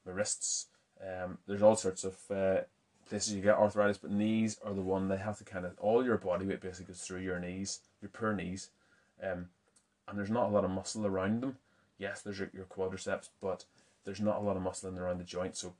[0.06, 0.68] my wrists.
[1.02, 2.62] Um, there's all sorts of uh,
[3.12, 6.04] places you get arthritis, but knees are the one they have to kind of all
[6.04, 8.70] your body weight basically goes through your knees, your poor knees,
[9.22, 9.50] um,
[10.08, 11.58] and there's not a lot of muscle around them
[12.02, 13.64] yes, there's your, your quadriceps, but
[14.04, 15.56] there's not a lot of muscle in around the joint.
[15.56, 15.74] So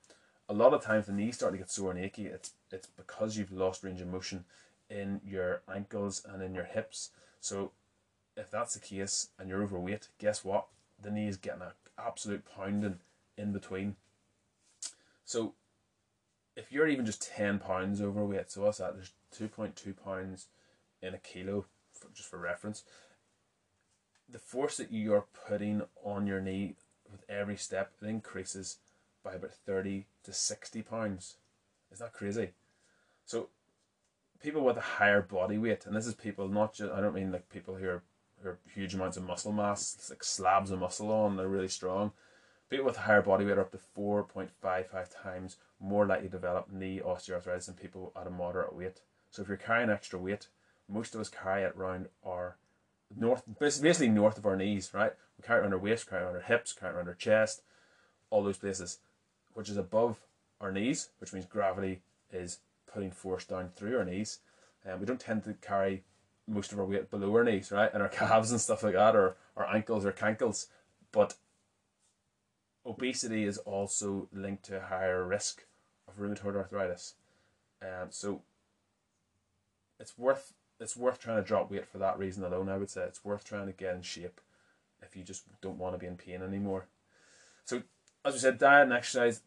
[0.48, 2.26] a lot of times the knees start to get sore and achy.
[2.26, 4.44] It's it's because you've lost range of motion
[4.88, 7.10] in your ankles and in your hips.
[7.40, 7.72] So
[8.36, 10.66] if that's the case and you're overweight, guess what?
[11.02, 13.00] The knee is getting an absolute pounding
[13.36, 13.96] in between.
[15.24, 15.54] So
[16.56, 18.94] if you're even just 10 pounds overweight, so what's that?
[18.94, 20.48] There's 2.2 pounds
[21.00, 22.84] in a kilo, for, just for reference
[24.32, 26.74] the force that you are putting on your knee
[27.10, 28.78] with every step it increases
[29.22, 31.36] by about 30 to 60 pounds.
[31.92, 32.50] Is that crazy?
[33.26, 33.48] So
[34.42, 37.30] people with a higher body weight, and this is people not just I don't mean
[37.30, 38.02] like people who are,
[38.42, 42.12] who are huge amounts of muscle mass, like slabs of muscle on, they're really strong.
[42.72, 46.72] People with a higher body weight are up to 4.55 times more likely to develop
[46.72, 49.02] knee osteoarthritis than people at a moderate weight.
[49.30, 50.48] So if you're carrying extra weight,
[50.88, 52.56] most of us carry it around our
[53.14, 55.12] north, basically north of our knees, right?
[55.36, 57.14] We carry it around our waist, carry it around our hips, carry it around our
[57.14, 57.60] chest,
[58.30, 59.00] all those places,
[59.52, 60.22] which is above
[60.58, 62.00] our knees, which means gravity
[62.32, 64.38] is putting force down through our knees.
[64.82, 66.04] And um, we don't tend to carry
[66.48, 67.92] most of our weight below our knees, right?
[67.92, 70.68] And our calves and stuff like that, or our ankles or cankles.
[71.12, 71.34] But
[72.84, 75.64] obesity is also linked to higher risk
[76.08, 77.14] of rheumatoid arthritis.
[77.80, 78.42] Um, so
[79.98, 82.68] it's worth it's worth trying to drop weight for that reason alone.
[82.68, 84.40] I would say it's worth trying to get in shape
[85.00, 86.86] if you just don't want to be in pain anymore.
[87.64, 87.82] So
[88.24, 89.42] as we said, diet and exercise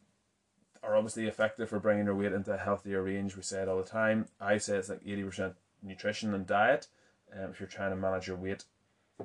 [0.83, 3.35] are obviously effective for bringing your weight into a healthier range.
[3.35, 4.27] We say it all the time.
[4.39, 6.87] I say it's like eighty percent nutrition and diet.
[7.33, 8.63] Um, if you're trying to manage your weight,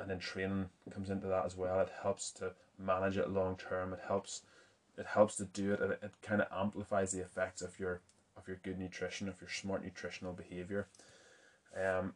[0.00, 1.80] and then training comes into that as well.
[1.80, 3.92] It helps to manage it long term.
[3.92, 4.42] It helps
[4.98, 5.80] it helps to do it.
[5.80, 8.00] It, it kind of amplifies the effects of your
[8.36, 10.86] of your good nutrition, of your smart nutritional behavior.
[11.76, 12.14] Um,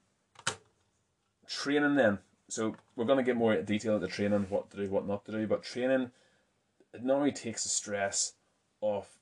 [1.47, 2.19] training then.
[2.49, 5.33] So we're going to get more detail into training, what to do, what not to
[5.33, 5.47] do.
[5.47, 6.11] But training,
[6.93, 8.35] it not only takes the stress
[8.81, 9.19] off,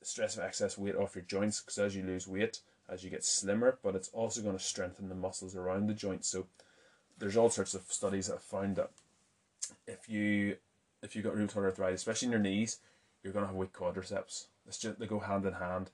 [0.00, 3.10] the stress of excess weight off your joints, because as you lose weight, as you
[3.10, 6.28] get slimmer, but it's also going to strengthen the muscles around the joints.
[6.28, 6.46] So
[7.18, 8.90] there's all sorts of studies that have found that
[9.86, 10.56] if you
[11.02, 12.78] if you've got rheumatoid arthritis, especially in your knees,
[13.22, 14.46] you're going to have weak quadriceps.
[14.66, 15.90] It's just they go hand in hand.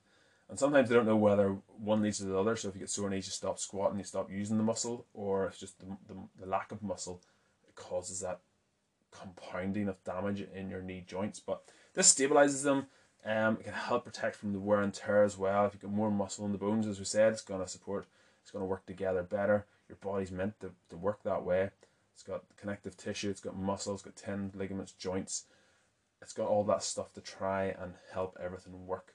[0.49, 2.55] And sometimes they don't know whether one leads to the other.
[2.55, 5.47] So if you get sore knees, you stop squatting, you stop using the muscle, or
[5.47, 7.21] if just the, the, the lack of muscle
[7.67, 8.39] it causes that
[9.11, 11.39] compounding of damage in your knee joints.
[11.39, 12.87] But this stabilizes them.
[13.25, 15.65] Um, it can help protect from the wear and tear as well.
[15.65, 18.07] If you get more muscle in the bones, as we said, it's going to support.
[18.41, 19.65] It's going to work together better.
[19.87, 21.71] Your body's meant to, to work that way.
[22.19, 23.29] It's got connective tissue.
[23.29, 24.01] It's got muscles.
[24.01, 25.45] It's got tendons, ligaments, joints.
[26.21, 29.13] It's got all that stuff to try and help everything work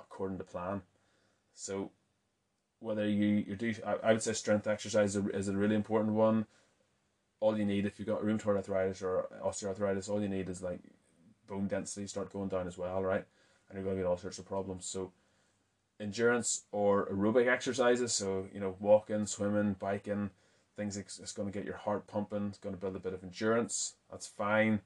[0.00, 0.80] according to plan.
[1.52, 1.90] So
[2.80, 5.74] whether you, you do, I, I would say strength exercise is a, is a really
[5.74, 6.46] important one.
[7.40, 10.80] All you need if you've got rheumatoid arthritis or osteoarthritis, all you need is like
[11.46, 13.26] bone density start going down as well, right?
[13.68, 14.86] And you're going to get all sorts of problems.
[14.86, 15.12] So
[16.00, 20.30] endurance or aerobic exercises, so you know walking, swimming, biking,
[20.78, 22.46] things it's going to get your heart pumping.
[22.46, 23.96] It's going to build a bit of endurance.
[24.10, 24.80] That's fine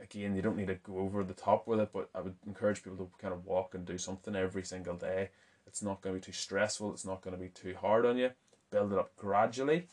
[0.00, 2.82] again, you don't need to go over the top with it, but I would encourage
[2.82, 5.30] people to kind of walk and do something every single day.
[5.66, 6.92] It's not going to be too stressful.
[6.92, 8.30] It's not going to be too hard on you.
[8.70, 9.86] Build it up gradually,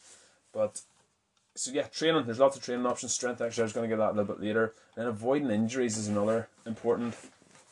[0.52, 0.82] but
[1.56, 2.26] so yeah, training.
[2.26, 3.14] There's lots of training options.
[3.14, 3.74] Strength exercise.
[3.74, 4.74] Going to get that a little bit later.
[4.96, 7.16] And avoiding injuries is another important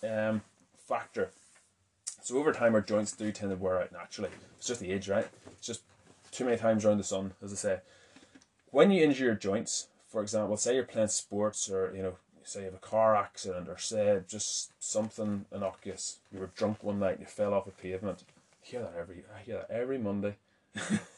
[0.04, 0.42] um,
[0.78, 1.32] factor.
[2.22, 4.32] So over time, our joints do tend to wear out naturally.
[4.58, 5.28] It's just the age, right?
[5.54, 5.84] It's just
[6.38, 7.80] too many times around the sun, as I say.
[8.70, 12.60] When you injure your joints, for example, say you're playing sports or, you know, say
[12.60, 16.20] you have a car accident or say just something innocuous.
[16.32, 18.24] You were drunk one night and you fell off a pavement.
[18.30, 20.36] I hear that every, I hear that every Monday.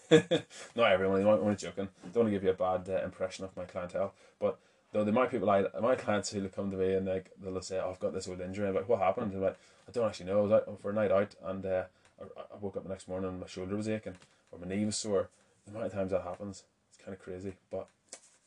[0.10, 1.90] Not every Monday, I'm only joking.
[2.14, 4.14] Don't want to give you a bad uh, impression of my clientele.
[4.40, 4.58] But
[4.94, 7.80] though there might people I, my clients who come to me and like they'll say,
[7.80, 8.70] oh, I've got this old injury.
[8.70, 9.34] I'm like, what happened?
[9.34, 10.40] And like, I don't actually know.
[10.40, 11.84] I was out for a night out and uh,
[12.22, 14.16] I, I woke up the next morning and my shoulder was aching
[14.52, 15.30] or my knee was sore.
[15.66, 17.54] The amount of times that happens, it's kind of crazy.
[17.72, 17.88] But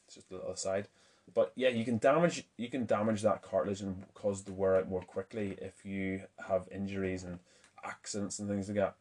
[0.06, 0.88] it's just a little aside.
[1.32, 4.88] But yeah, you can damage you can damage that cartilage and cause the wear out
[4.88, 7.38] more quickly if you have injuries and
[7.84, 8.94] accidents and things like that.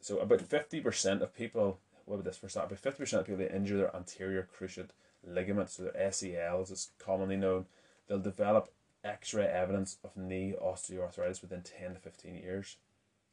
[0.00, 2.66] So about fifty percent of people what about this for start?
[2.66, 4.90] About fifty percent of people that injure their anterior cruciate
[5.26, 7.66] ligaments, so their ACLs, it's commonly known,
[8.06, 8.72] they'll develop
[9.04, 12.76] X-ray evidence of knee osteoarthritis within ten to fifteen years.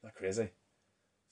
[0.01, 0.49] Isn't that crazy?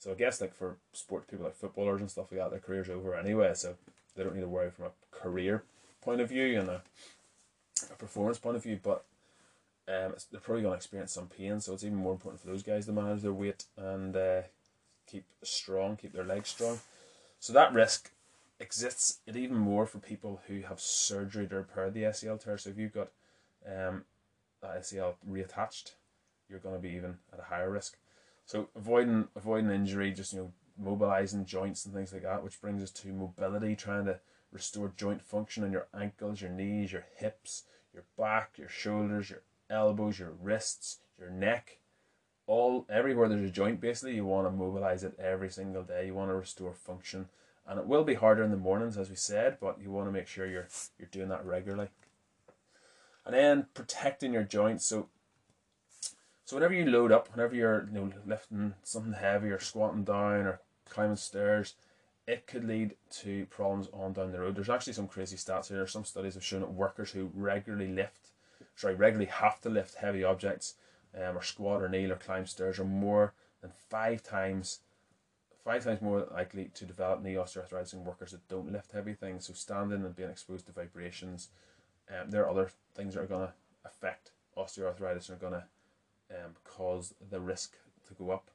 [0.02, 2.90] So I guess like for sports people like footballers and stuff like that, their career's
[2.90, 3.76] over anyway, so
[4.16, 5.62] they don't need to worry from a career
[6.00, 6.82] point of view and a,
[7.88, 9.04] a performance point of view, but
[9.86, 12.86] um, they're probably to experience some pain, so it's even more important for those guys
[12.86, 14.42] to manage their weight and uh,
[15.06, 16.80] keep strong, keep their legs strong.
[17.38, 18.10] So that risk
[18.58, 22.58] exists it even more for people who have surgery to repair the ACL tear.
[22.58, 23.10] So if you've got
[23.64, 24.02] um,
[24.62, 25.92] that ACL reattached,
[26.48, 27.98] you're going to be even at a higher risk.
[28.46, 32.82] So avoiding avoiding injury, just you know mobilizing joints and things like that, which brings
[32.82, 34.18] us to mobility, trying to
[34.50, 39.42] restore joint function in your ankles, your knees, your hips, your back, your shoulders, your
[39.70, 41.78] elbows, your wrists, your neck.
[42.46, 46.06] All everywhere there's a joint basically you want to mobilize it every single day.
[46.06, 47.28] You want to restore function.
[47.66, 50.12] And it will be harder in the mornings as we said, but you want to
[50.12, 51.88] make sure you're you're doing that regularly.
[53.24, 54.84] And then protecting your joints.
[54.84, 55.08] So
[56.44, 60.46] so whenever you load up, whenever you're you know lifting something heavy or squatting down
[60.46, 61.74] or climbing stairs,
[62.26, 64.56] it could lead to problems on down the road.
[64.56, 65.86] There's actually some crazy stats here.
[65.86, 68.32] Some studies have shown that workers who regularly lift
[68.76, 70.74] sorry, regularly have to lift heavy objects,
[71.16, 74.80] um, or squat or kneel or climb stairs are more than five times
[75.64, 79.46] five times more likely to develop knee osteoarthritis in workers that don't lift heavy things.
[79.46, 81.50] So standing and being exposed to vibrations,
[82.10, 83.52] um, there are other things that are to
[83.84, 85.64] affect osteoarthritis and are to
[86.32, 87.74] um, cause the risk
[88.08, 88.48] to go up.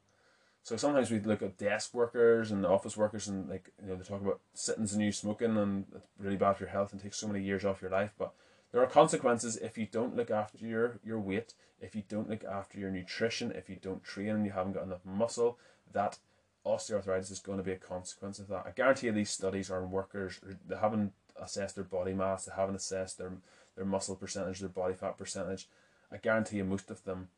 [0.63, 4.04] So sometimes we look at desk workers and office workers and like you know they
[4.04, 7.18] talk about sittings and you smoking and it's really bad for your health and takes
[7.18, 8.12] so many years off your life.
[8.18, 8.34] But
[8.72, 12.44] there are consequences if you don't look after your, your weight, if you don't look
[12.44, 15.58] after your nutrition, if you don't train and you haven't got enough muscle,
[15.94, 16.18] that
[16.66, 18.66] osteoarthritis is going to be a consequence of that.
[18.66, 22.52] I guarantee you these studies are on workers, they haven't assessed their body mass, they
[22.56, 23.32] haven't assessed their,
[23.76, 25.68] their muscle percentage, their body fat percentage.
[26.12, 27.30] I guarantee you most of them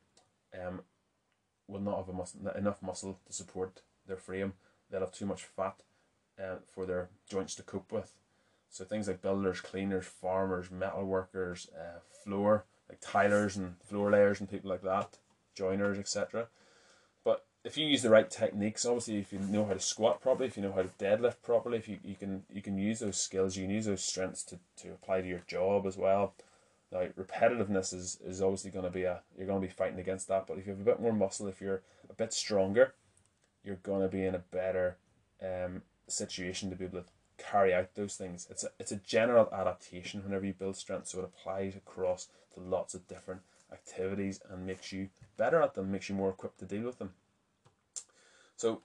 [0.53, 0.81] um,
[1.67, 4.53] will not have muscle, enough muscle to support their frame.
[4.89, 5.75] They'll have too much fat
[6.39, 8.13] uh, for their joints to cope with.
[8.69, 14.39] So things like builders, cleaners, farmers, metal workers, uh, floor, like tilers and floor layers
[14.39, 15.17] and people like that,
[15.55, 16.47] joiners, etc
[17.23, 20.47] But if you use the right techniques, obviously, if you know how to squat properly,
[20.47, 23.19] if you know how to deadlift properly, if you, you can you can use those
[23.19, 26.33] skills, you can use those strengths to, to apply to your job as well.
[26.91, 30.27] Now, repetitiveness is, is obviously going to be a you're going to be fighting against
[30.27, 30.47] that.
[30.47, 32.93] But if you have a bit more muscle, if you're a bit stronger,
[33.63, 34.97] you're going to be in a better
[35.43, 38.47] um, situation to be able to carry out those things.
[38.49, 42.59] It's a it's a general adaptation whenever you build strength, so it applies across to
[42.59, 46.65] lots of different activities and makes you better at them, makes you more equipped to
[46.65, 47.11] deal with them.
[48.57, 48.81] So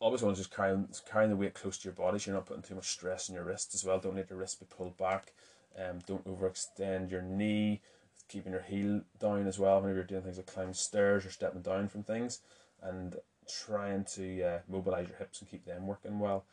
[0.00, 2.62] want to just carrying carrying the weight close to your body so you're not putting
[2.62, 3.98] too much stress on your wrists as well.
[3.98, 5.32] Don't let your wrist be pulled back.
[5.78, 7.80] Um, don't overextend your knee.
[8.28, 11.62] Keeping your heel down as well whenever you're doing things like climbing stairs or stepping
[11.62, 12.40] down from things,
[12.82, 13.16] and
[13.48, 16.44] trying to uh, mobilize your hips and keep them working well.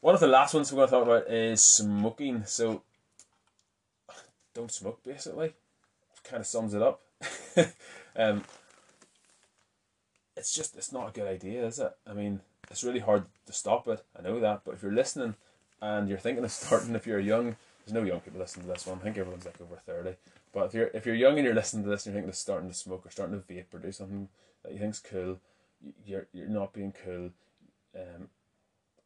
[0.00, 2.44] One of the last ones we're going to talk about is smoking.
[2.44, 2.82] So,
[4.52, 5.54] don't smoke basically.
[6.24, 7.00] Kind of sums it up.
[8.16, 8.42] um,
[10.36, 11.92] it's just it's not a good idea, is it?
[12.06, 14.04] I mean, it's really hard to stop it.
[14.18, 15.36] I know that, but if you're listening
[15.80, 18.86] and you're thinking of starting, if you're young, there's no young people listening to this
[18.86, 18.98] one.
[18.98, 20.16] I think everyone's like over thirty.
[20.52, 22.36] But if you're if you're young and you're listening to this and you're thinking of
[22.36, 24.28] starting to smoke or starting to vape or do something
[24.62, 25.40] that you think's cool,
[26.04, 27.30] you're you're not being cool.
[27.94, 28.28] Um,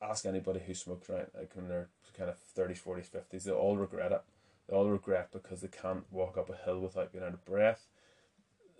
[0.02, 3.76] ask anybody who smokes right, like when they're kind of thirties, forties, fifties, they all
[3.76, 4.22] regret it.
[4.68, 7.86] They all regret because they can't walk up a hill without being out of breath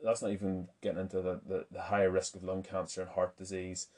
[0.03, 3.37] that's not even getting into the, the, the higher risk of lung cancer and heart
[3.37, 3.89] disease.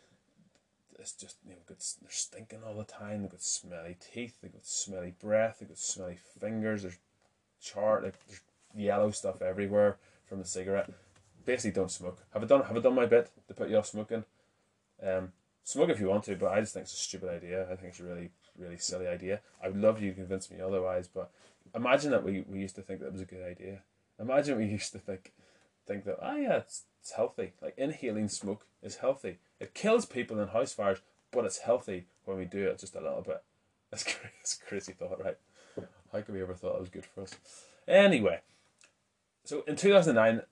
[0.99, 3.23] It's just they're stinking all the time.
[3.23, 4.39] They've got smelly teeth.
[4.43, 5.59] They've got smelly breath.
[5.61, 6.83] They've got smelly fingers.
[6.83, 6.99] There's
[7.61, 8.41] chart like there's
[8.75, 10.91] yellow stuff everywhere from the cigarette.
[11.45, 12.19] Basically, don't smoke.
[12.33, 14.25] Have I done have I done my bit to put you off smoking?
[15.03, 15.33] Um,
[15.63, 17.63] smoke if you want to, but I just think it's a stupid idea.
[17.71, 19.41] I think it's a really really silly idea.
[19.63, 21.31] I would love you to convince me otherwise, but
[21.75, 23.83] imagine that we, we used to think that was a good idea.
[24.19, 25.33] Imagine we used to think
[25.87, 27.55] think that, oh yeah, it's, it's healthy.
[27.63, 29.39] Like inhaling smoke is healthy.
[29.61, 30.99] It kills people in house fires,
[31.31, 33.43] but it's healthy when we do it just a little bit.
[33.91, 35.39] That's crazy, that's crazy thought, right?
[36.13, 37.35] How could we ever thought it was good for us?
[37.87, 38.41] Anyway,
[39.45, 40.43] so in 2009,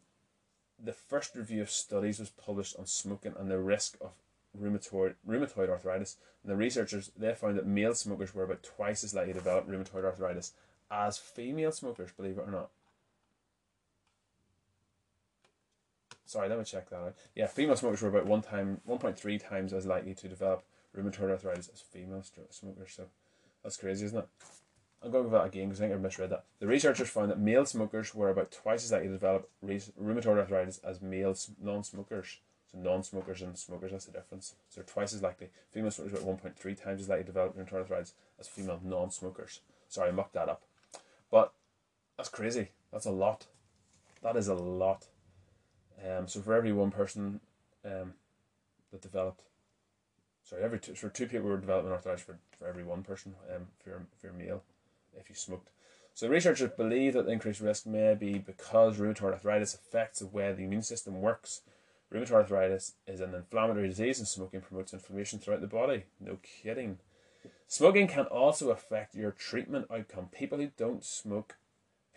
[0.82, 4.12] the first review of studies was published on smoking and the risk of
[4.58, 6.16] rheumatoid, rheumatoid arthritis.
[6.42, 9.68] And the researchers they found that male smokers were about twice as likely to develop
[9.68, 10.52] rheumatoid arthritis
[10.90, 12.70] as female smokers, believe it or not.
[16.26, 17.14] Sorry, let me check that out.
[17.34, 20.64] Yeah, female smokers were about one time, one point three times as likely to develop
[20.96, 22.92] rheumatoid arthritis as female smokers.
[22.94, 23.04] So
[23.62, 24.28] that's crazy, isn't it?
[25.02, 26.44] I'm going with that again because I think I misread that.
[26.58, 30.78] The researchers found that male smokers were about twice as likely to develop rheumatoid arthritis
[30.78, 32.38] as male non-smokers.
[32.72, 34.54] So non-smokers and smokers, that's the difference.
[34.68, 35.50] So they're twice as likely.
[35.70, 39.60] Female smokers were 1.3 times as likely to develop rheumatoid arthritis as female non-smokers.
[39.88, 40.64] Sorry, I mucked that up.
[41.30, 41.52] But
[42.16, 42.70] that's crazy.
[42.92, 43.46] That's a lot.
[44.22, 45.04] That is a lot.
[46.06, 47.40] Um, so for every one person
[47.84, 48.14] um,
[48.92, 49.42] that developed,
[50.44, 53.68] sorry, every two, for two people were developing arthritis for, for every one person, um,
[53.80, 54.62] if you're, if you're male,
[55.18, 55.70] if you smoked.
[56.14, 60.52] So researchers believe that the increased risk may be because rheumatoid arthritis affects the way
[60.52, 61.62] the immune system works.
[62.12, 66.04] Rheumatoid arthritis is an inflammatory disease and smoking promotes inflammation throughout the body.
[66.20, 66.98] No kidding.
[67.68, 70.28] Smoking can also affect your treatment outcome.
[70.32, 71.56] People who don't smoke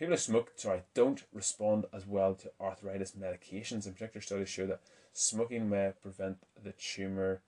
[0.00, 3.86] People who smoke, sorry, don't respond as well to arthritis medications.
[3.86, 4.80] In particular, studies show that
[5.12, 7.42] smoking may prevent the tumor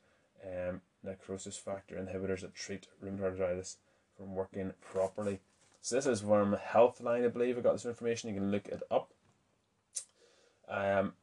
[0.45, 3.79] um, necrosis factor inhibitors that treat rheumatoid arthritis
[4.19, 5.41] from working properly.
[5.81, 7.57] So this is from Healthline, I believe.
[7.57, 8.29] I got this information.
[8.29, 9.09] You can look it up.
[10.69, 11.15] Um,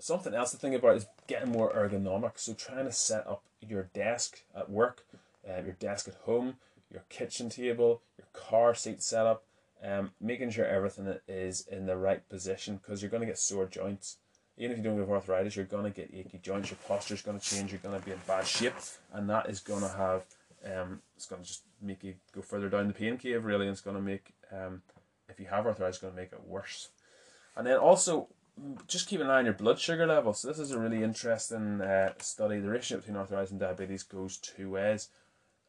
[0.00, 2.32] something else to think about is getting more ergonomic.
[2.34, 5.06] So trying to set up your desk at work,
[5.48, 6.56] uh, your desk at home,
[6.90, 9.44] your kitchen table, your car seat setup,
[9.84, 13.66] um, making sure everything is in the right position because you're going to get sore
[13.66, 14.16] joints.
[14.56, 16.70] Even if you don't have arthritis, you're going to get achy joints.
[16.70, 17.70] Your posture's going to change.
[17.70, 18.74] You're going to be in bad shape,
[19.12, 20.24] and that is going to have
[20.64, 23.44] um, it's going to just make you go further down the pain cave.
[23.44, 24.82] Really, and it's going to make um,
[25.28, 26.88] if you have arthritis, it's going to make it worse.
[27.56, 28.28] And then also,
[28.86, 30.40] just keep an eye on your blood sugar levels.
[30.40, 32.58] So this is a really interesting uh, study.
[32.58, 35.08] The ratio between arthritis and diabetes goes two ways.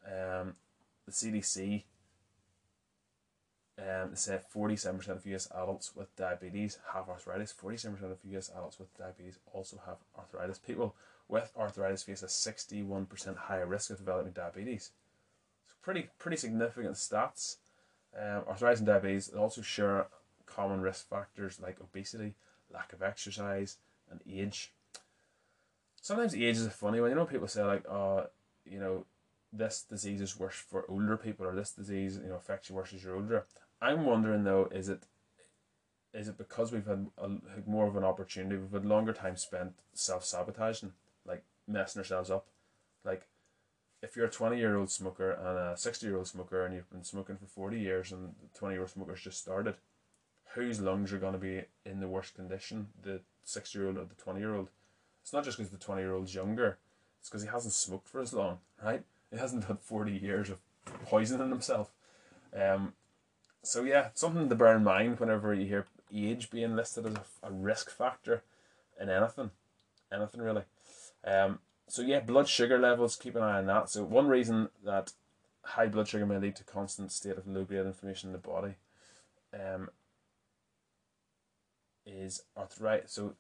[0.06, 0.54] Um,
[1.06, 1.84] the CDC
[3.80, 7.54] um, they say 47% of US adults with diabetes have arthritis.
[7.54, 10.58] 47% of US adults with diabetes also have arthritis.
[10.58, 10.96] People
[11.28, 14.92] with arthritis face a 61% higher risk of developing diabetes.
[15.68, 17.58] So pretty pretty significant stats.
[18.18, 20.08] Um, arthritis and diabetes also share
[20.46, 22.34] common risk factors like obesity,
[22.74, 23.78] lack of exercise,
[24.10, 24.74] and age.
[26.02, 27.12] Sometimes age is a funny one.
[27.12, 28.28] You know, people say like, "Oh,
[28.66, 29.06] you know,
[29.54, 32.94] this disease is worse for older people, or this disease, you know, affects you worse
[32.94, 33.46] as you're older."
[33.82, 35.04] I'm wondering though, is it
[36.14, 37.30] is it because we've had a,
[37.68, 40.94] more of an opportunity, we've had longer time spent self sabotaging,
[41.26, 42.48] like messing ourselves up,
[43.06, 43.28] like
[44.02, 46.90] if you're a 20 year old smoker and a 60 year old smoker and you've
[46.90, 49.76] been smoking for 40 years and the 20 year old smoker's just started,
[50.54, 54.06] whose lungs are going to be in the worst condition, the 60 year old or
[54.06, 54.70] the 20 year old?
[55.22, 56.78] It's not just because the 20 year old's younger,
[57.20, 59.04] it's because he hasn't smoked for as long, right?
[59.32, 60.58] He hasn't had 40 years of
[61.06, 61.92] poisoning himself.
[62.58, 62.94] Um,
[63.64, 67.48] so yeah, something to bear in mind whenever you hear age being listed as a,
[67.48, 68.44] a risk factor
[69.00, 69.52] in anything,
[70.12, 70.64] anything really.
[71.26, 73.16] Um, so yeah, blood sugar levels.
[73.16, 73.90] Keep an eye on that.
[73.90, 75.12] So one reason that
[75.64, 78.76] high blood sugar may lead to constant state of low grade inflammation in the body,
[79.54, 79.90] um,
[82.06, 83.14] is arthritis.
[83.14, 83.36] So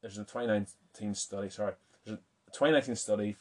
[0.00, 1.50] there's a 2019 study.
[1.50, 3.36] Sorry, there's a 2019 study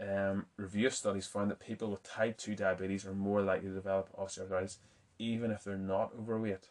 [0.00, 4.08] um, review studies found that people with type 2 diabetes are more likely to develop
[4.16, 4.78] osteoarthritis
[5.18, 6.70] even if they're not overweight.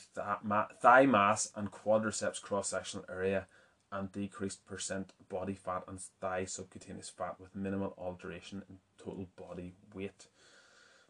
[0.81, 3.47] thigh mass and quadriceps cross-sectional area
[3.95, 9.73] and decreased percent body fat and thigh subcutaneous fat with minimal alteration in total body
[9.93, 10.27] weight.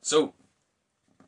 [0.01, 0.33] So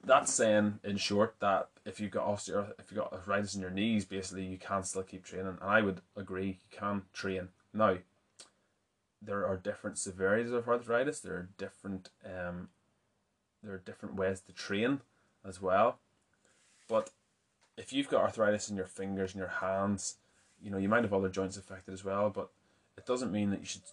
[0.04, 3.72] that's saying in short that if you've got osteo if you've got arthritis in your
[3.72, 5.48] knees, basically you can still keep training.
[5.48, 7.50] And I would agree you can train.
[7.74, 7.98] Now
[9.22, 12.70] there are different severities of arthritis, there are different um
[13.64, 15.02] there are different ways to train
[15.44, 15.98] as well.
[16.88, 17.10] But
[17.78, 20.18] if you've got arthritis in your fingers and your hands,
[20.62, 22.50] you know you might have other joints affected as well, but
[22.98, 23.84] it doesn't mean that you should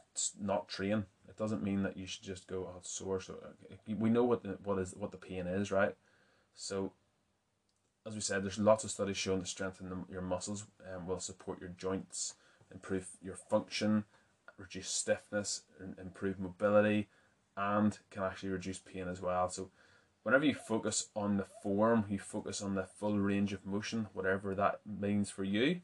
[0.41, 1.05] not train.
[1.29, 3.21] It doesn't mean that you should just go oh it's sore.
[3.21, 5.95] So uh, we know what the, what is what the pain is, right?
[6.55, 6.93] So
[8.07, 11.21] as we said, there's lots of studies showing the that strengthening your muscles um, will
[11.21, 12.35] support your joints,
[12.71, 14.05] improve your function,
[14.59, 15.63] reduce stiffness,
[16.01, 17.09] improve mobility,
[17.57, 19.49] and can actually reduce pain as well.
[19.49, 19.71] So
[20.23, 24.55] whenever you focus on the form, you focus on the full range of motion, whatever
[24.55, 25.81] that means for you,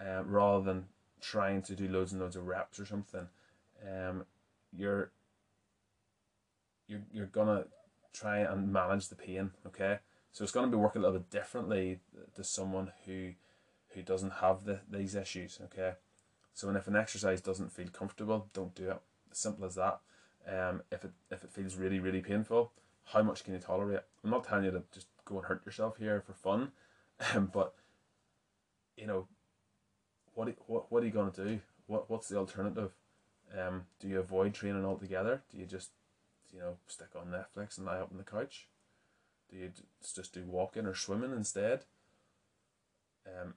[0.00, 0.86] uh, rather than
[1.20, 3.28] trying to do loads and loads of reps or something.
[3.86, 4.24] Um,
[4.76, 5.10] you're
[6.86, 7.64] you're you're gonna
[8.12, 9.52] try and manage the pain.
[9.66, 9.98] Okay,
[10.32, 12.00] so it's gonna be working a little bit differently
[12.34, 13.32] to someone who
[13.94, 15.58] who doesn't have the, these issues.
[15.64, 15.92] Okay,
[16.52, 19.00] so and if an exercise doesn't feel comfortable, don't do it.
[19.32, 20.00] Simple as that.
[20.46, 22.72] Um, if it if it feels really really painful,
[23.04, 24.00] how much can you tolerate?
[24.24, 26.72] I'm not telling you to just go and hurt yourself here for fun,
[27.52, 27.74] but
[28.96, 29.28] you know
[30.34, 31.60] what what what are you to do?
[31.86, 32.92] What what's the alternative?
[33.58, 35.42] Um, do you avoid training altogether?
[35.50, 35.90] Do you just
[36.52, 38.68] you know stick on Netflix and lie up on the couch?
[39.50, 39.70] Do you
[40.02, 41.84] just do walking or swimming instead?
[43.26, 43.54] Um,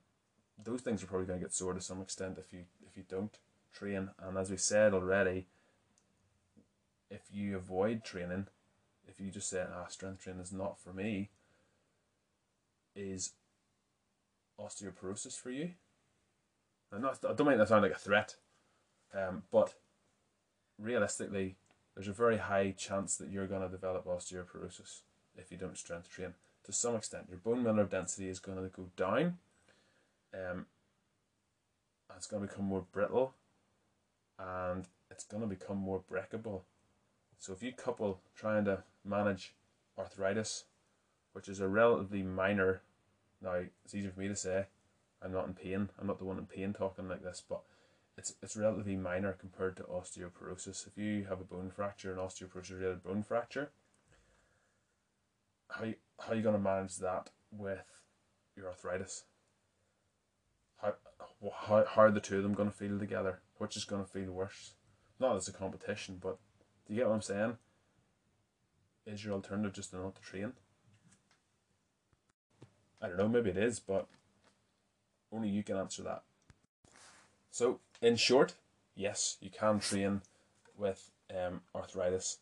[0.62, 3.04] those things are probably going to get sore to some extent if you if you
[3.08, 3.38] don't
[3.74, 4.10] train.
[4.20, 5.48] And as we said already,
[7.10, 8.48] if you avoid training,
[9.08, 11.30] if you just say, "Ah, strength training is not for me,"
[12.96, 13.34] is
[14.60, 15.72] osteoporosis for you?
[16.92, 18.36] And not, I don't mean that sound like a threat,
[19.14, 19.74] um, but
[20.80, 21.56] realistically,
[21.94, 25.02] there's a very high chance that you're going to develop osteoporosis
[25.38, 26.34] if you don't strength train.
[26.66, 29.38] To some extent, your bone mineral density is going to go down.
[30.34, 30.66] Um,
[32.16, 33.34] it's going to become more brittle,
[34.40, 36.64] and it's going to become more breakable.
[37.38, 39.54] So if you couple trying to manage
[39.98, 40.66] arthritis,
[41.34, 42.82] which is a relatively minor,
[43.42, 44.66] now it's easier for me to say,
[45.26, 45.90] I'm not in pain.
[46.00, 47.62] I'm not the one in pain talking like this, but
[48.18, 50.88] it's it's relatively minor compared to osteoporosis.
[50.88, 53.72] If you have a bone fracture, an osteoporosis related bone fracture,
[55.70, 55.86] how
[56.20, 58.02] how are you going to manage that with
[58.56, 59.24] your arthritis?
[60.82, 60.94] How,
[61.54, 63.40] how, how are the two of them going to feel together?
[63.58, 64.74] Which is going to feel worse?
[65.20, 66.38] Not as a competition, but
[66.88, 67.58] do you get what I'm saying?
[69.06, 70.54] Is your alternative just not to train?
[73.02, 74.08] I don't know, maybe it is, but
[75.36, 76.24] only you can answer that.
[77.52, 78.54] So, in short,
[78.96, 80.22] yes, you can train
[80.78, 82.40] with um, arthritis,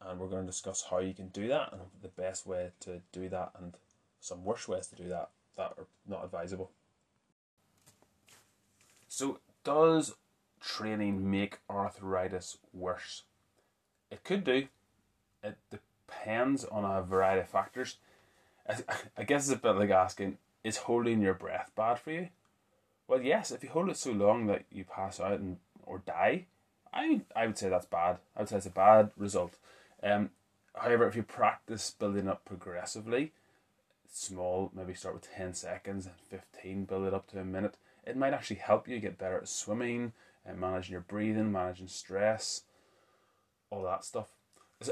[0.00, 3.00] and we're going to discuss how you can do that and the best way to
[3.12, 3.74] do that, and
[4.20, 6.70] some worse ways to do that that are not advisable.
[9.08, 10.14] So, does
[10.60, 13.24] training make arthritis worse?
[14.10, 14.68] It could do.
[15.42, 17.96] It depends on a variety of factors.
[18.68, 18.76] I,
[19.18, 22.28] I guess it's a bit like asking, is holding your breath bad for you?
[23.08, 26.46] Well, yes, if you hold it so long that you pass out and or die,
[26.92, 28.18] I I would say that's bad.
[28.36, 29.56] I would say it's a bad result.
[30.02, 30.30] Um,
[30.74, 33.32] however, if you practice building up progressively,
[34.08, 38.16] small, maybe start with ten seconds and fifteen, build it up to a minute, it
[38.16, 40.12] might actually help you get better at swimming
[40.46, 42.62] and managing your breathing, managing stress,
[43.70, 44.28] all that stuff.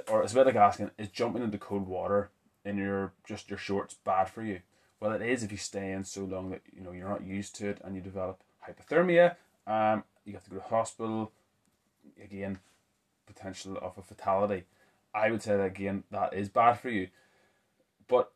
[0.08, 2.30] Or it's a bit like asking, is jumping into cold water
[2.64, 4.60] in your just your shorts bad for you?
[5.01, 7.55] Well, it is if you stay in so long that you know you're not used
[7.57, 9.36] to it and you develop hypothermia.
[9.66, 11.32] Um, you have to go to hospital.
[12.22, 12.59] Again,
[13.26, 14.64] potential of a fatality.
[15.14, 17.09] I would say that again that is bad for you.
[18.09, 18.32] But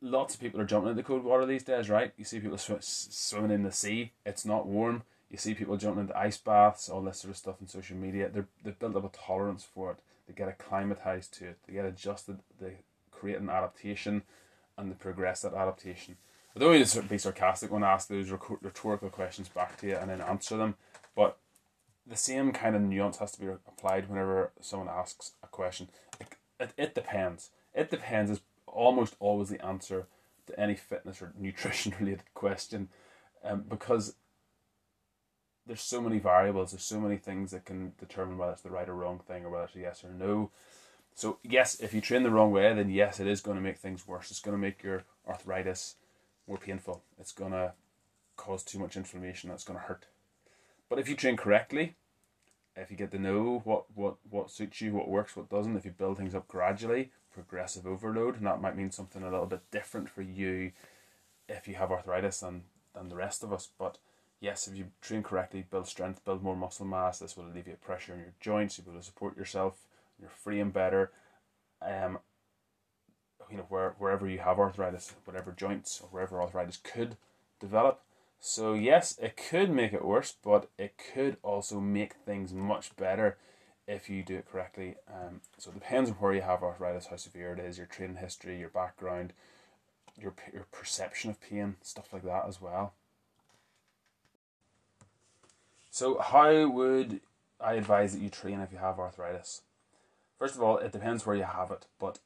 [0.00, 2.12] lots of people are jumping into cold water these days, right?
[2.16, 4.12] You see people sw- swimming in the sea.
[4.26, 5.02] It's not warm.
[5.30, 8.28] You see people jumping into ice baths, all this sort of stuff on social media.
[8.28, 9.98] They're they've built up a tolerance for it.
[10.26, 11.58] They get acclimatized to it.
[11.66, 12.40] They get adjusted.
[12.60, 12.78] They
[13.12, 14.22] create an adaptation
[14.80, 16.16] and the progress that adaptation.
[16.54, 19.96] I don't mean to be sarcastic when I ask those rhetorical questions back to you
[19.96, 20.74] and then answer them,
[21.14, 21.38] but
[22.06, 25.88] the same kind of nuance has to be applied whenever someone asks a question.
[26.20, 26.26] It,
[26.58, 27.50] it, it depends.
[27.72, 30.06] It depends is almost always the answer
[30.48, 32.88] to any fitness or nutrition related question
[33.44, 34.14] um, because
[35.66, 38.88] there's so many variables, there's so many things that can determine whether it's the right
[38.88, 40.50] or wrong thing or whether it's a yes or no.
[41.14, 43.78] So yes, if you train the wrong way, then yes, it is going to make
[43.78, 44.30] things worse.
[44.30, 45.96] It's going to make your arthritis
[46.48, 47.02] more painful.
[47.18, 47.72] It's going to
[48.36, 49.50] cause too much inflammation.
[49.50, 50.06] That's going to hurt.
[50.88, 51.94] But if you train correctly,
[52.76, 55.84] if you get to know what, what, what suits you, what works, what doesn't, if
[55.84, 59.70] you build things up gradually, progressive overload, and that might mean something a little bit
[59.70, 60.72] different for you
[61.48, 62.62] if you have arthritis than,
[62.94, 63.68] than the rest of us.
[63.78, 63.98] But
[64.40, 68.14] yes, if you train correctly, build strength, build more muscle mass, this will alleviate pressure
[68.14, 69.84] in your joints, you'll be able to support yourself
[70.20, 71.10] you're free and better.
[71.82, 72.18] Um,
[73.50, 77.16] you know, where wherever you have arthritis, whatever joints or wherever arthritis could
[77.58, 78.00] develop.
[78.38, 83.36] So yes, it could make it worse, but it could also make things much better
[83.86, 84.94] if you do it correctly.
[85.08, 88.16] Um, so it depends on where you have arthritis, how severe it is, your training
[88.16, 89.32] history, your background,
[90.18, 92.94] your your perception of pain, stuff like that as well.
[95.90, 97.20] So how would
[97.60, 99.62] I advise that you train if you have arthritis?
[100.40, 102.18] First of all, it depends where you have it, but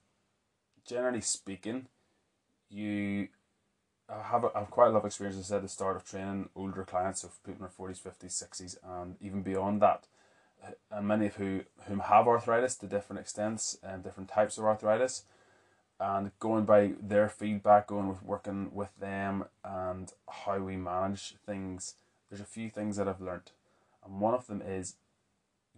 [0.87, 1.89] generally speaking,
[2.71, 3.27] you
[4.09, 6.05] have, a, have quite a lot of experience, as I said, at the start of
[6.05, 10.07] training older clients of people in their 40s, 50s, 60s, and even beyond that.
[10.93, 15.25] And many of who, whom have arthritis to different extents and different types of arthritis.
[15.99, 21.95] And going by their feedback, going with working with them and how we manage things,
[22.31, 23.51] there's a few things that I've learned.
[24.05, 24.95] And one of them is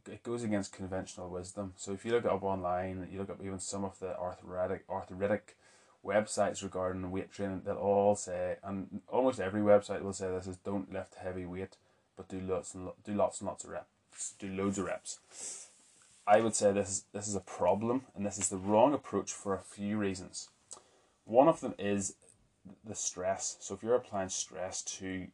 [0.08, 1.72] it goes against conventional wisdom.
[1.76, 5.56] So if you look up online, you look up even some of the arthritic arthritic
[6.04, 10.56] websites regarding weight training, they'll all say, and almost every website will say this is
[10.58, 11.76] don't lift heavy weight,
[12.16, 15.18] but do lots and do lots and lots of reps, do loads of reps.
[16.26, 19.32] I would say this is this is a problem, and this is the wrong approach
[19.32, 20.48] for a few reasons.
[21.24, 22.14] One of them is
[22.84, 23.56] the stress.
[23.60, 25.26] So if you're applying stress to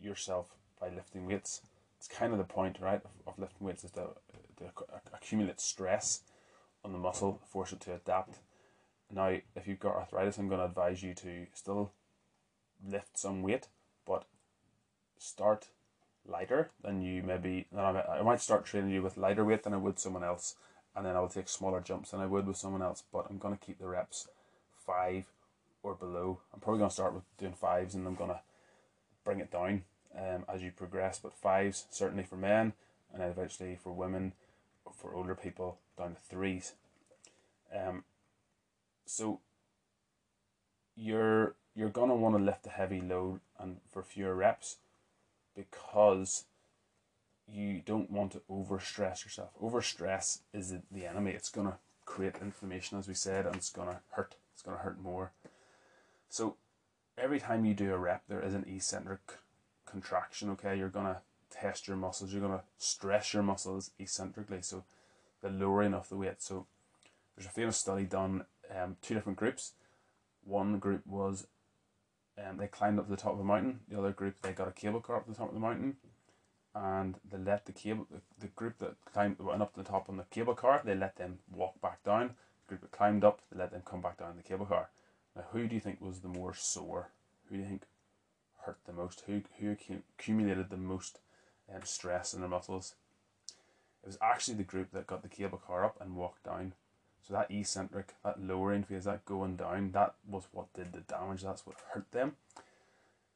[0.00, 0.48] yourself
[0.80, 1.62] by lifting weights,
[2.02, 4.08] it's kind of the point, right, of, of lifting weights is to,
[4.58, 4.64] to
[5.14, 6.22] accumulate stress
[6.84, 8.40] on the muscle, force it to adapt.
[9.08, 11.92] Now, if you've got arthritis, I'm going to advise you to still
[12.84, 13.68] lift some weight,
[14.04, 14.24] but
[15.16, 15.68] start
[16.26, 17.66] lighter than you maybe.
[17.70, 20.56] Then I might start training you with lighter weight than I would someone else,
[20.96, 23.04] and then I will take smaller jumps than I would with someone else.
[23.12, 24.26] But I'm going to keep the reps
[24.84, 25.26] five
[25.84, 26.40] or below.
[26.52, 28.40] I'm probably going to start with doing fives, and I'm going to
[29.22, 29.84] bring it down
[30.16, 31.18] um, as you progress.
[31.22, 32.72] But fives certainly for men,
[33.12, 34.32] and then eventually for women,
[34.94, 36.74] for older people down to threes.
[37.74, 38.04] Um,
[39.06, 39.40] so
[40.96, 44.76] you're you're gonna want to lift a heavy load and for fewer reps
[45.56, 46.44] because
[47.48, 49.50] you don't want to overstress yourself.
[49.62, 51.32] Overstress is the enemy.
[51.32, 54.36] It's gonna create inflammation, as we said, and it's gonna hurt.
[54.52, 55.32] It's gonna hurt more.
[56.28, 56.56] So
[57.18, 59.20] every time you do a rep, there is an eccentric
[59.92, 60.50] contraction.
[60.50, 61.20] Okay, you're gonna
[61.50, 62.32] test your muscles.
[62.32, 64.62] You're gonna stress your muscles eccentrically.
[64.62, 64.82] So
[65.42, 66.42] the lowering of the weight.
[66.42, 66.66] So
[67.36, 68.46] there's a famous study done.
[68.74, 69.72] Um, two different groups.
[70.44, 71.46] One group was
[72.38, 73.80] um, they climbed up to the top of a mountain.
[73.88, 75.96] The other group they got a cable car up to the top of the mountain,
[76.74, 80.08] and they let the cable the, the group that climbed went up to the top
[80.08, 80.80] on the cable car.
[80.84, 82.30] They let them walk back down.
[82.66, 84.88] The group that climbed up, they let them come back down the cable car.
[85.36, 87.10] Now, who do you think was the more sore?
[87.48, 87.82] Who do you think
[88.64, 89.22] hurt the most?
[89.26, 89.76] Who who
[90.18, 91.18] accumulated the most
[91.72, 92.94] um, stress in their muscles?
[94.02, 96.72] It was actually the group that got the cable car up and walked down.
[97.26, 101.42] So that eccentric, that lowering phase, that going down, that was what did the damage.
[101.42, 102.32] That's what hurt them.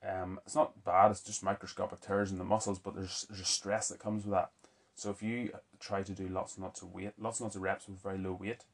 [0.07, 1.13] Um, it's not bad.
[1.13, 4.51] It's just microscopic tears in the muscles, but there's there's stress that comes with that.
[4.95, 7.63] So if you try to do lots and lots of weight, lots and lots of
[7.63, 8.65] reps with very low weight,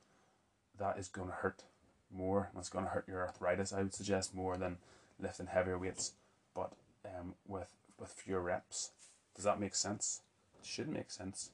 [0.79, 1.65] that is going to hurt
[2.11, 2.51] more.
[2.55, 3.73] That's going to hurt your arthritis.
[3.73, 4.79] I would suggest more than
[5.21, 6.13] lifting heavier weights,
[6.55, 6.73] but
[7.05, 8.91] um, with with fewer reps.
[9.35, 10.23] Does that make sense?
[10.59, 11.51] It should make sense.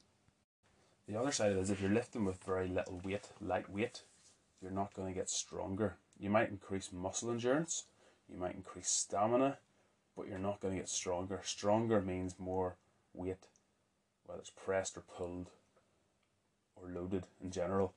[1.06, 4.02] The other side of it is if you're lifting with very little weight, light weight,
[4.60, 5.96] you're not going to get stronger.
[6.18, 7.84] You might increase muscle endurance,
[8.28, 9.58] you might increase stamina,
[10.16, 11.40] but you're not going to get stronger.
[11.44, 12.76] Stronger means more
[13.14, 13.46] weight,
[14.26, 15.50] whether it's pressed or pulled
[16.76, 17.94] or loaded in general.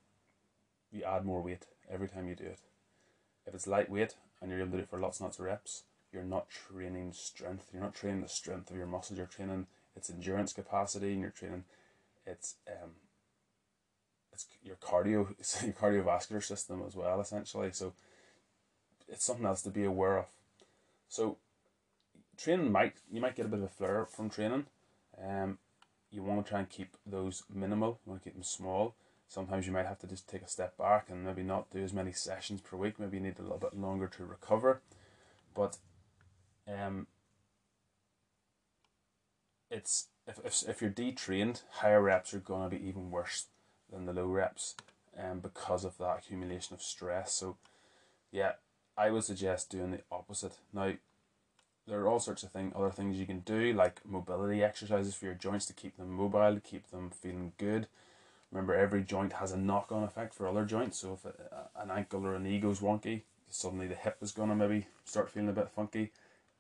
[0.91, 2.59] You add more weight every time you do it.
[3.45, 5.83] If it's lightweight and you're able to do it for lots and lots of reps,
[6.12, 7.70] you're not training strength.
[7.74, 9.18] You're not training the strength of your muscles.
[9.18, 11.64] You're training its endurance capacity, and you're training
[12.26, 12.91] it's um,
[14.34, 17.72] it's your cardio, it's your cardiovascular system as well, essentially.
[17.72, 17.93] So
[19.07, 20.26] it's something else to be aware of.
[21.09, 21.38] So
[22.38, 24.66] training might you might get a bit of a flare from training.
[25.22, 25.57] Um,
[26.12, 27.99] you want to try and keep those minimal.
[28.05, 28.95] You want to keep them small.
[29.28, 31.93] Sometimes you might have to just take a step back and maybe not do as
[31.93, 32.99] many sessions per week.
[32.99, 34.82] Maybe you need a little bit longer to recover.
[35.55, 35.78] But
[36.72, 37.07] um,
[39.69, 43.45] it's if, if, if you're detrained, higher reps are going to be even worse
[43.91, 44.76] than the low reps
[45.17, 47.34] um, because of that accumulation of stress.
[47.34, 47.57] So,
[48.32, 48.53] yeah,
[48.97, 50.57] I would suggest doing the opposite.
[50.74, 50.93] Now,
[51.88, 55.26] there are all sorts of thing, other things you can do, like mobility exercises for
[55.26, 57.88] your joints to keep them mobile, to keep them feeling good.
[58.51, 60.99] Remember, every joint has a knock on effect for other joints.
[60.99, 61.26] So, if
[61.76, 65.32] an ankle or a knee goes wonky, suddenly the hip is going to maybe start
[65.32, 66.11] feeling a bit funky.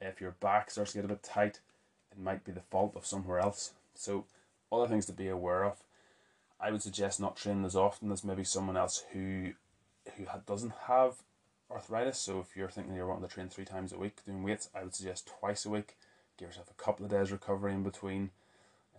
[0.01, 1.59] If your back starts to get a bit tight,
[2.11, 3.73] it might be the fault of somewhere else.
[3.93, 4.25] So,
[4.71, 5.83] other things to be aware of.
[6.59, 9.51] I would suggest not training as often as maybe someone else who
[10.17, 11.17] who doesn't have
[11.69, 12.17] arthritis.
[12.17, 14.83] So, if you're thinking you're wanting to train three times a week doing weights, I
[14.83, 15.95] would suggest twice a week.
[16.37, 18.31] Give yourself a couple of days recovery in between.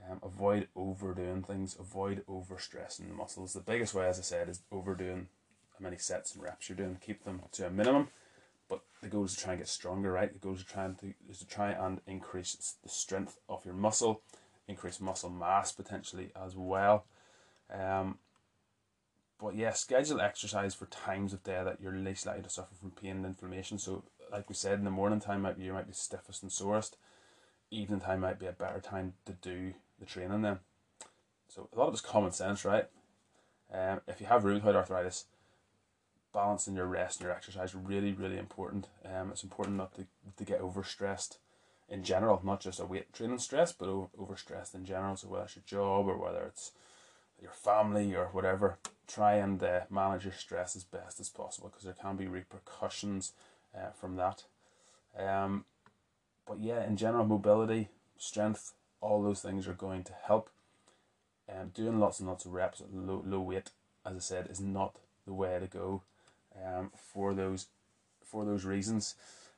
[0.08, 1.76] Um, avoid overdoing things.
[1.78, 3.52] Avoid overstressing the muscles.
[3.52, 5.28] The biggest way, as I said, is overdoing
[5.72, 6.98] how many sets and reps you're doing.
[7.04, 8.08] Keep them to a minimum
[8.72, 10.32] but the goal is to try and get stronger, right?
[10.32, 13.66] The goal is to try and to, is to try and increase the strength of
[13.66, 14.22] your muscle,
[14.66, 17.04] increase muscle mass potentially as well.
[17.70, 18.16] Um,
[19.38, 22.92] but yeah, schedule exercise for times of day that you're least likely to suffer from
[22.92, 23.76] pain and inflammation.
[23.78, 26.50] So, like we said, in the morning time might be you might be stiffest and
[26.50, 26.96] sorest.
[27.70, 30.60] Evening time might be a better time to do the training then.
[31.48, 32.86] So a lot of it's common sense, right?
[33.70, 35.26] Um, if you have rheumatoid arthritis,
[36.32, 38.88] balancing your rest and your exercise really really important.
[39.04, 40.06] Um it's important not to,
[40.36, 41.38] to get overstressed
[41.88, 45.16] in general not just a weight training stress but over, overstressed in general.
[45.16, 46.72] So whether it's your job or whether it's
[47.40, 51.84] your family or whatever try and uh, manage your stress as best as possible because
[51.84, 53.32] there can be repercussions
[53.76, 54.44] uh, from that.
[55.18, 55.64] Um
[56.46, 60.48] but yeah in general mobility strength all those things are going to help.
[61.52, 63.70] Um, doing lots and lots of reps at low, low weight
[64.06, 66.02] as i said is not the way to go
[66.64, 67.66] um, for those
[68.24, 69.14] for those reasons.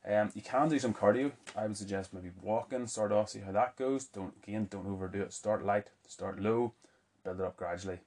[0.07, 1.33] Um, you can do some cardio.
[1.57, 4.05] I would suggest maybe walking, start off, see how that goes.
[4.05, 5.33] Don't again, don't overdo it.
[5.33, 6.73] Start light, start low,
[7.25, 8.01] build it up gradually.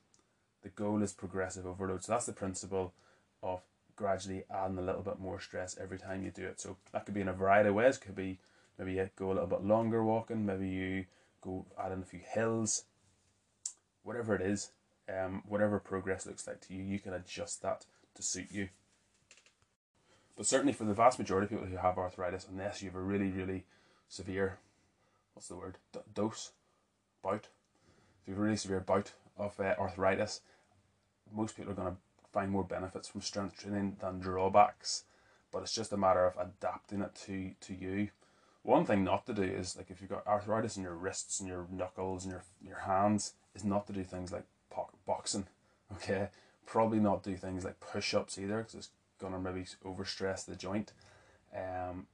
[0.61, 2.03] The goal is progressive overload.
[2.03, 2.93] So that's the principle
[3.41, 3.61] of
[3.95, 6.59] gradually adding a little bit more stress every time you do it.
[6.59, 7.97] So that could be in a variety of ways.
[7.97, 8.39] Could be
[8.77, 11.05] maybe you go a little bit longer walking, maybe you
[11.41, 12.83] go add in a few hills,
[14.03, 14.71] whatever it is,
[15.09, 17.85] um, whatever progress looks like to you, you can adjust that
[18.17, 18.69] to suit you.
[20.35, 23.01] But certainly for the vast majority of people who have arthritis, unless you have a
[23.01, 23.65] really, really
[24.07, 24.59] severe,
[25.33, 26.51] what's the word, D- dose,
[27.23, 27.47] bout,
[28.21, 30.41] if you have a really severe bout of uh, arthritis,
[31.33, 31.97] most people are going to
[32.31, 35.05] find more benefits from strength training than drawbacks.
[35.51, 38.09] But it's just a matter of adapting it to, to you.
[38.63, 41.47] One thing not to do is like if you've got arthritis in your wrists and
[41.47, 44.43] your knuckles and your your hands, is not to do things like
[45.05, 45.47] boxing.
[45.95, 46.27] Okay,
[46.67, 48.89] probably not do things like push ups either because it's
[49.19, 50.91] gonna maybe overstress the joint.
[51.55, 52.05] Um,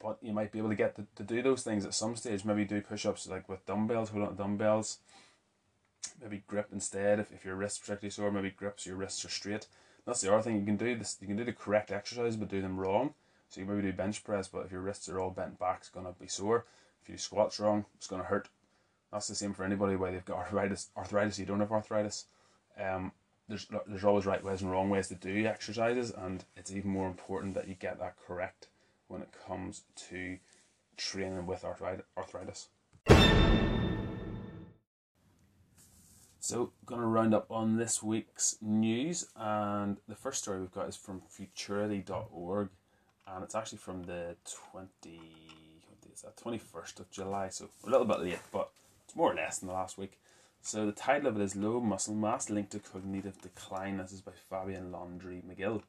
[0.00, 2.44] but you might be able to get to, to do those things at some stage.
[2.44, 4.98] Maybe do push ups like with dumbbells, hold on dumbbells.
[6.22, 9.66] Maybe grip instead if, if your wrist's particularly sore, maybe grips your wrists are straight.
[10.06, 10.96] That's the other thing you can do.
[10.96, 13.14] This you can do the correct exercise but do them wrong.
[13.48, 15.88] So you maybe do bench press, but if your wrists are all bent back, it's
[15.88, 16.66] gonna be sore.
[17.02, 18.48] If you do squats wrong, it's gonna hurt.
[19.10, 22.26] That's the same for anybody whether they've got arthritis, arthritis, you don't have arthritis.
[22.78, 23.12] Um,
[23.48, 27.06] there's there's always right ways and wrong ways to do exercises, and it's even more
[27.06, 28.68] important that you get that correct
[29.08, 30.38] when it comes to
[30.96, 32.68] training with arthritis.
[36.40, 40.88] So, going to round up on this week's news, and the first story we've got
[40.88, 42.70] is from futurity.org,
[43.26, 44.36] and it's actually from the
[44.72, 45.20] 20,
[45.88, 48.70] what is that, 21st of July, so a little bit late, but
[49.04, 50.18] it's more or less than the last week.
[50.60, 53.96] So the title of it is Low Muscle Mass Linked to Cognitive Decline.
[53.96, 55.82] This is by Fabian Landry McGill.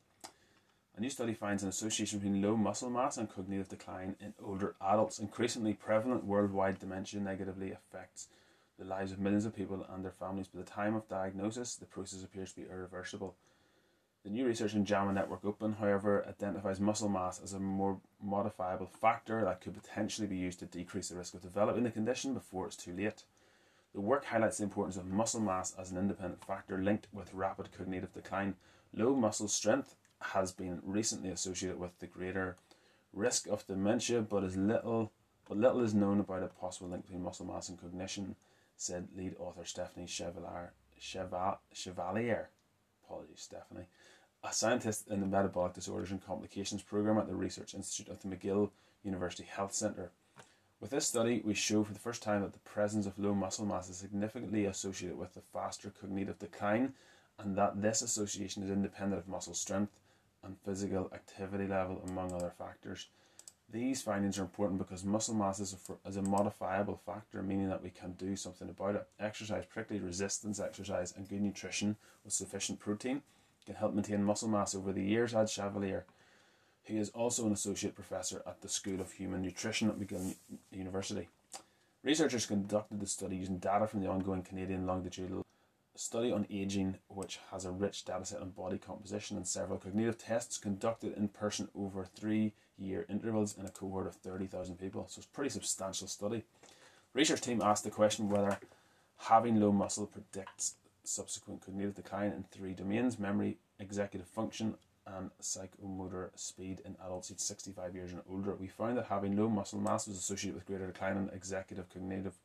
[0.96, 4.76] A new study finds an association between low muscle mass and cognitive decline in older
[4.82, 5.20] adults.
[5.20, 8.28] Increasingly prevalent worldwide dementia negatively affects
[8.78, 10.48] the lives of millions of people and their families.
[10.48, 13.36] By the time of diagnosis, the process appears to be irreversible.
[14.24, 18.88] The new research in JAMA Network Open, however, identifies muscle mass as a more modifiable
[18.88, 22.68] factor that could potentially be used to decrease the risk of developing the condition before
[22.68, 23.24] it's too late.
[23.94, 27.72] The work highlights the importance of muscle mass as an independent factor linked with rapid
[27.72, 28.56] cognitive decline.
[28.94, 32.56] Low muscle strength has been recently associated with the greater
[33.14, 35.12] risk of dementia, but as little
[35.48, 38.36] but little is known about a possible link between muscle mass and cognition,
[38.76, 40.74] said lead author Stephanie Chevalier.
[41.00, 42.50] Chevalier.
[43.04, 43.88] Apologies, Stephanie.
[44.44, 48.28] A scientist in the Metabolic Disorders and Complications program at the Research Institute of the
[48.28, 48.70] McGill
[49.04, 50.12] University Health Centre.
[50.82, 53.66] With this study, we show for the first time that the presence of low muscle
[53.66, 56.94] mass is significantly associated with the faster cognitive decline,
[57.38, 59.92] and that this association is independent of muscle strength
[60.42, 63.08] and physical activity level, among other factors.
[63.72, 67.84] These findings are important because muscle mass is a, is a modifiable factor, meaning that
[67.84, 69.08] we can do something about it.
[69.20, 73.22] Exercise, particularly resistance exercise, and good nutrition with sufficient protein
[73.66, 76.06] can help maintain muscle mass over the years, adds Chevalier.
[76.84, 80.36] He is also an associate professor at the School of Human Nutrition at McGill
[80.72, 81.28] University.
[82.04, 85.46] Researchers conducted the study using data from the ongoing Canadian longitudinal
[85.96, 90.58] study on aging, which has a rich dataset on body composition and several cognitive tests
[90.58, 95.06] conducted in person over three year intervals in a cohort of 30,000 people.
[95.10, 96.44] So it's a pretty substantial study.
[97.14, 98.58] Research team asked the question whether
[99.18, 104.76] having low muscle predicts subsequent cognitive decline in three domains memory, executive function,
[105.18, 108.56] and psychomotor speed in adults aged 65 years and older.
[108.56, 112.36] We found that having low muscle mass was associated with greater decline in executive cognitive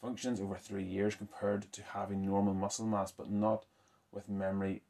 [0.00, 3.64] functions over three years compared to having normal muscle mass, but not
[4.10, 4.82] with memory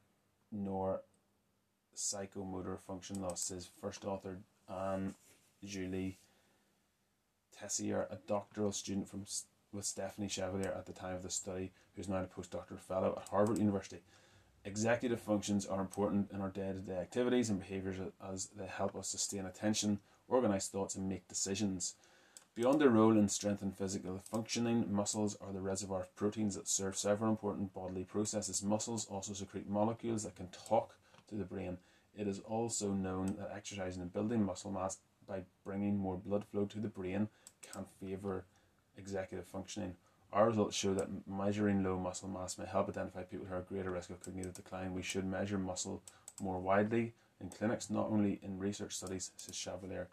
[0.51, 1.01] nor
[1.97, 4.39] psychomotor function loss, says first author
[4.69, 5.15] Anne
[5.65, 6.19] Julie
[7.57, 9.25] Tessier, a doctoral student from
[9.73, 13.29] with Stephanie Chevalier at the time of the study, who's now a postdoctoral fellow at
[13.29, 14.03] Harvard University.
[14.65, 17.97] Executive functions are important in our day to day activities and behaviours
[18.33, 19.99] as they help us sustain attention,
[20.29, 21.97] organise thoughts, and make decisions.
[22.55, 26.69] Beyond their role in strength and physical functioning, muscles are the reservoir of proteins that
[26.69, 28.63] serve several important bodily processes.
[28.63, 30.95] Muscles also secrete molecules that can talk
[31.29, 31.79] to the brain.
[32.17, 36.67] It is also known that exercising and building muscle mass by bringing more blood flow
[36.67, 37.29] to the brain
[37.63, 38.45] can favour
[38.97, 39.97] executive functioning.
[40.33, 43.69] Our results show that measuring low muscle mass may help identify people who are at
[43.69, 44.95] greater risk of cognitive decline.
[44.95, 46.03] We should measure muscle
[46.41, 50.09] more widely in clinics, not only in research studies, says Chevalier.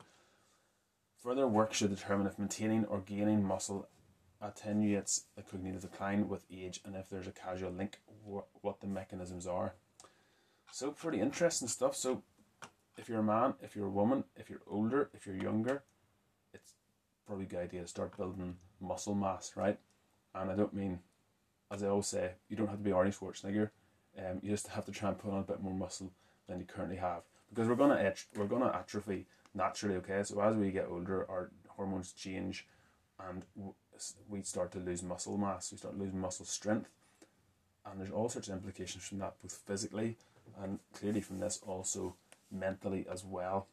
[1.24, 3.88] Further work should determine if maintaining or gaining muscle
[4.42, 9.48] attenuates the cognitive decline with age and if there's a causal link, what the mechanisms
[9.48, 9.74] are.
[10.72, 11.96] So, pretty interesting stuff.
[11.96, 12.24] So,
[12.98, 15.84] if you're a man, if you're a woman, if you're older, if you're younger,
[16.54, 16.74] it's
[17.26, 19.80] probably a good idea to start building muscle mass, right?
[20.36, 21.00] And I don't mean,
[21.72, 23.70] as I always say, you don't have to be Arnie Schwarzenegger.
[24.18, 26.12] Um, you just have to try and put on a bit more muscle
[26.48, 29.96] than you currently have because we're gonna etch, we're gonna atrophy naturally.
[29.96, 32.68] Okay, so as we get older, our hormones change,
[33.28, 33.44] and
[34.28, 35.72] we start to lose muscle mass.
[35.72, 36.90] We start losing muscle strength,
[37.86, 40.18] and there's all sorts of implications from that, both physically
[40.62, 42.16] and clearly from this also
[42.52, 43.68] mentally as well.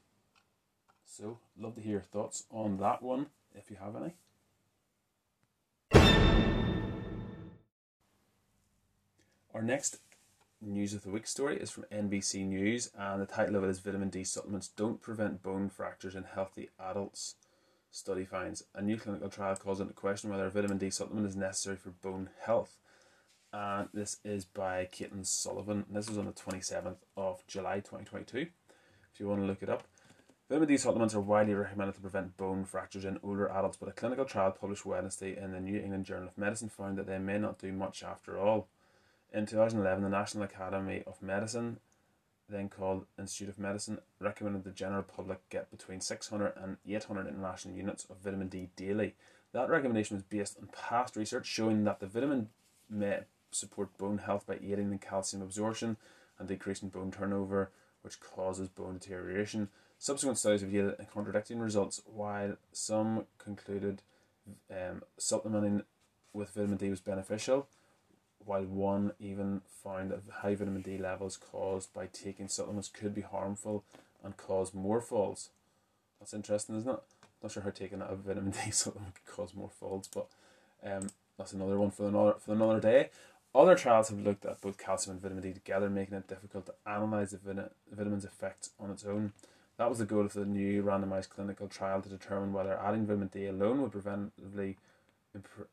[1.04, 4.14] So, love to hear your thoughts on that one if you have any.
[9.56, 10.00] Our next
[10.60, 13.78] news of the week story is from NBC News, and the title of it is
[13.78, 17.36] Vitamin D Supplements Don't Prevent Bone Fractures in Healthy Adults.
[17.90, 21.76] Study finds a new clinical trial calls into question whether vitamin D supplement is necessary
[21.76, 22.76] for bone health.
[23.50, 25.86] And this is by Caitlin Sullivan.
[25.90, 29.84] This was on the 27th of July 2022 if you want to look it up.
[30.50, 33.92] Vitamin D supplements are widely recommended to prevent bone fractures in older adults, but a
[33.92, 37.38] clinical trial published Wednesday in the New England Journal of Medicine found that they may
[37.38, 38.68] not do much after all.
[39.32, 41.78] In 2011, the National Academy of Medicine,
[42.48, 47.74] then called Institute of Medicine, recommended the general public get between 600 and 800 international
[47.74, 49.14] units of vitamin D daily.
[49.52, 52.48] That recommendation was based on past research showing that the vitamin
[52.88, 53.20] may
[53.50, 55.96] support bone health by aiding in calcium absorption
[56.38, 57.70] and decreasing bone turnover
[58.06, 59.68] which causes bone deterioration.
[59.98, 64.00] Subsequent studies have yielded contradicting results, while some concluded
[64.70, 65.82] um, supplementing
[66.32, 67.66] with vitamin D was beneficial,
[68.46, 73.22] while one even found that high vitamin D levels caused by taking supplements could be
[73.22, 73.84] harmful
[74.24, 75.50] and cause more falls.
[76.20, 77.02] That's interesting, isn't it?
[77.42, 80.26] Not sure how taking a vitamin D supplement could cause more falls, but
[80.84, 83.10] um, that's another one for another for another day.
[83.54, 86.74] Other trials have looked at both calcium and vitamin D together, making it difficult to
[86.86, 89.32] analyse the vit- vitamin's effects on its own.
[89.78, 93.28] That was the goal of the new randomised clinical trial to determine whether adding vitamin
[93.28, 94.76] D alone would preventively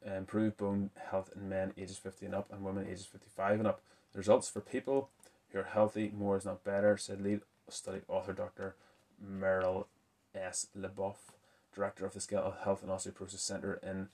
[0.05, 3.67] Uh, improve bone health in men ages 50 and up and women ages 55 and
[3.67, 3.81] up.
[4.11, 5.09] The results for people
[5.49, 8.75] who are healthy, more is not better, said lead study author Dr.
[9.23, 9.85] Meryl
[10.35, 10.67] S.
[10.77, 11.17] LeBoff,
[11.73, 14.09] director of the Skeletal Health and Osteoporosis Center in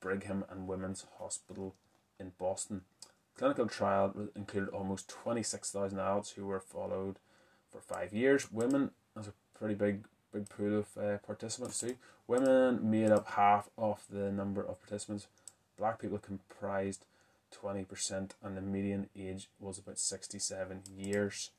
[0.00, 1.74] Brigham and Women's Hospital
[2.18, 2.82] in Boston
[3.36, 7.18] clinical trial included almost 26,000 adults who were followed
[7.70, 8.50] for five years.
[8.52, 11.96] Women, as a pretty big big pool of uh, participants too.
[12.26, 15.26] Women made up half of the number of participants.
[15.78, 17.04] Black people comprised
[17.52, 21.50] 20% and the median age was about 67 years.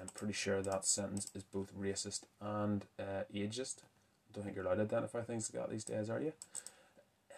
[0.00, 3.78] I'm pretty sure that sentence is both racist and uh, ageist.
[3.78, 6.32] I don't think you're allowed to identify things like that these days, are you?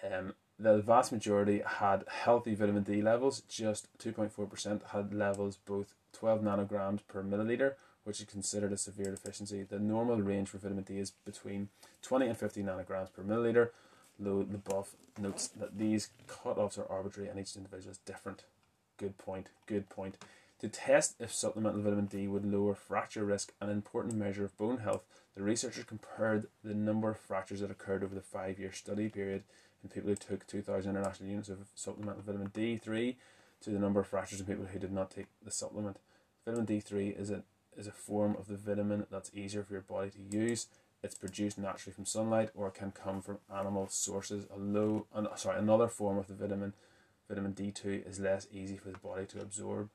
[0.05, 6.41] Um, the vast majority had healthy vitamin D levels, just 2.4% had levels both 12
[6.41, 7.75] nanograms per milliliter,
[8.07, 9.65] which is considered a severe deficiency.
[9.65, 11.71] The normal range for vitamin D is between
[12.03, 13.71] 20 and 50 nanograms per milliliter.
[14.17, 18.45] Though LeBoff notes that these cutoffs are arbitrary and each individual is different.
[18.97, 20.19] Good point, good point.
[20.61, 24.79] To test if supplemental vitamin D would lower fracture risk, an important measure of bone
[24.79, 25.03] health,
[25.35, 29.43] the researchers compared the number of fractures that occurred over the five year study period
[29.83, 33.17] in people who took 2,000 international units of supplemental vitamin D3
[33.63, 35.99] to the number of fractures in people who did not take the supplement.
[36.45, 37.43] Vitamin D3 is a,
[37.77, 40.67] is a form of the vitamin that's easier for your body to use.
[41.03, 44.47] It's produced naturally from sunlight or can come from animal sources.
[44.55, 46.73] A low, uh, sorry, another form of the vitamin,
[47.29, 49.91] vitamin D2, is less easy for the body to absorb.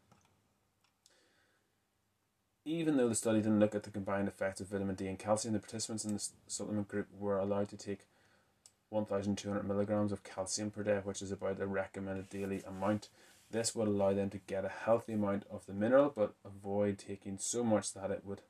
[2.64, 5.54] Even though the study didn't look at the combined effects of vitamin D and calcium,
[5.54, 8.06] the participants in the supplement group were allowed to take
[8.90, 13.10] 1,200 milligrams of calcium per day, which is about the recommended daily amount.
[13.52, 17.38] This would allow them to get a healthy amount of the mineral, but avoid taking
[17.38, 18.42] so much that it would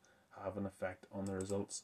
[0.43, 1.83] have an effect on the results.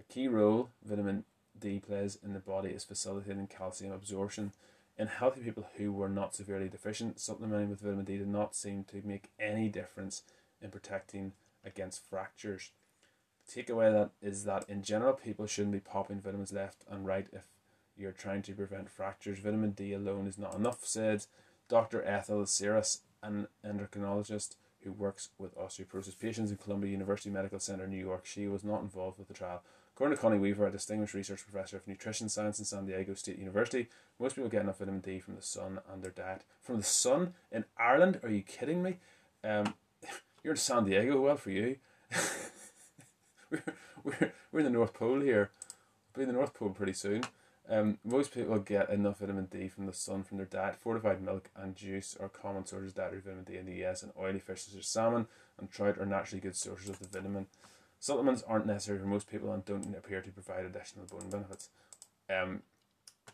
[0.00, 1.24] A key role vitamin
[1.58, 4.52] D plays in the body is facilitating calcium absorption.
[4.98, 8.84] In healthy people who were not severely deficient, supplementing with vitamin D did not seem
[8.84, 10.22] to make any difference
[10.60, 11.32] in protecting
[11.64, 12.70] against fractures.
[13.46, 17.26] The takeaway that is that in general people shouldn't be popping vitamins left and right
[17.32, 17.42] if
[17.96, 19.38] you're trying to prevent fractures.
[19.38, 21.26] Vitamin D alone is not enough, said
[21.70, 22.04] Dr.
[22.04, 27.96] Ethel Siris, an endocrinologist who works with osteoporosis patients in Columbia University Medical Center, New
[27.96, 28.26] York.
[28.26, 29.62] She was not involved with the trial.
[29.94, 33.38] According to Connie Weaver, a distinguished research professor of nutrition science in San Diego State
[33.38, 36.42] University, most people get enough vitamin D from the sun and their diet.
[36.60, 38.18] From the sun in Ireland?
[38.24, 38.96] Are you kidding me?
[39.44, 39.74] Um,
[40.42, 41.20] you're in San Diego.
[41.20, 41.76] Well for you.
[43.50, 43.62] we're,
[44.02, 45.50] we're, we're in the North Pole here.
[46.16, 47.22] We'll be in the North Pole pretty soon.
[47.70, 50.74] Um, most people get enough vitamin D from the sun from their diet.
[50.74, 54.12] Fortified milk and juice are common sources of dietary vitamin D in the US, and
[54.18, 57.46] oily fish such as salmon and trout are naturally good sources of the vitamin.
[58.00, 61.68] Supplements aren't necessary for most people and don't appear to provide additional bone benefits.
[62.28, 62.62] Um,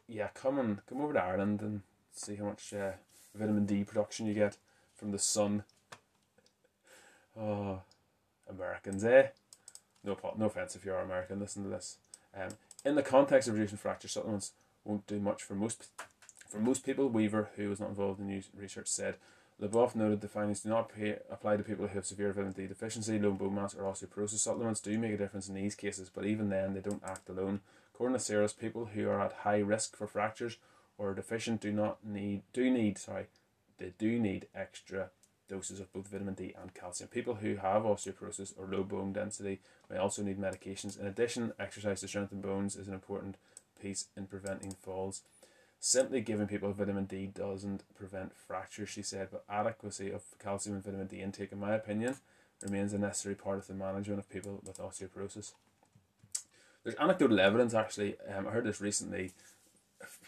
[0.07, 1.80] yeah, come and come over to Ireland and
[2.12, 2.93] see how much uh,
[3.34, 4.59] vitamin D production you get
[4.95, 5.64] from the sun.
[7.39, 7.80] Oh,
[8.51, 9.28] Americans, eh?
[10.05, 11.41] No, no offense if you are American.
[11.41, 11.97] Listen to this.
[12.34, 12.51] Um,
[12.85, 14.53] in the context of reducing fracture, supplements
[14.85, 15.89] won't do much for most
[16.49, 17.09] for most people.
[17.09, 19.16] Weaver, who was not involved in the research, said
[19.61, 22.66] LeBoff noted the findings do not pay, apply to people who have severe vitamin D
[22.66, 24.39] deficiency, low bone mass, or osteoporosis.
[24.39, 27.61] Supplements do make a difference in these cases, but even then, they don't act alone.
[27.95, 30.59] According to Siris, people who are at high risk for fractures
[30.99, 33.27] or deficient do not need do need sorry,
[33.79, 35.11] they do need extra
[35.49, 37.09] doses of both vitamin D and calcium.
[37.09, 40.99] People who have osteoporosis or low bone density may also need medications.
[40.99, 43.36] In addition, exercise to strengthen bones is an important
[43.80, 45.22] piece in preventing falls.
[45.78, 50.84] Simply giving people vitamin D doesn't prevent fractures, she said, but adequacy of calcium and
[50.84, 52.16] vitamin D intake, in my opinion,
[52.62, 55.53] remains a necessary part of the management of people with osteoporosis.
[56.82, 58.16] There's anecdotal evidence, actually.
[58.34, 59.32] Um, I heard this recently.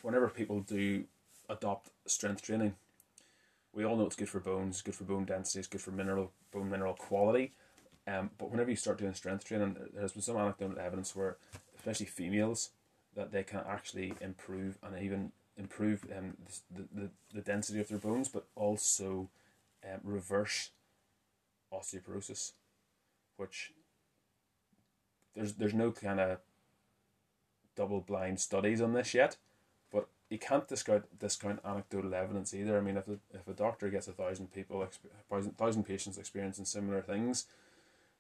[0.03, 1.05] Whenever people do
[1.49, 2.75] adopt strength training,
[3.79, 6.33] we all know it's good for bones, good for bone density, it's good for mineral
[6.53, 7.53] bone mineral quality.
[8.09, 11.37] Um, but whenever you start doing strength training, there's been some anecdotal evidence where,
[11.76, 12.70] especially females,
[13.14, 16.37] that they can actually improve and even improve um,
[16.74, 19.29] the, the, the density of their bones, but also
[19.85, 20.70] um, reverse
[21.72, 22.55] osteoporosis,
[23.37, 23.70] which
[25.37, 26.39] there's there's no kind of
[27.76, 29.37] double blind studies on this yet,
[30.31, 32.76] you can't discount discount anecdotal evidence either.
[32.76, 34.87] I mean, if a, if a doctor gets a thousand people,
[35.31, 37.47] thousand, thousand patients experiencing similar things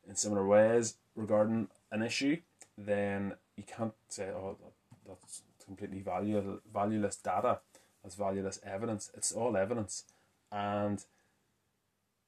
[0.08, 2.38] in similar ways regarding an issue,
[2.78, 4.56] then you can't say, oh,
[5.06, 7.58] that's completely valueless, valueless data,
[8.02, 9.10] that's valueless evidence.
[9.14, 10.04] It's all evidence,
[10.50, 11.04] and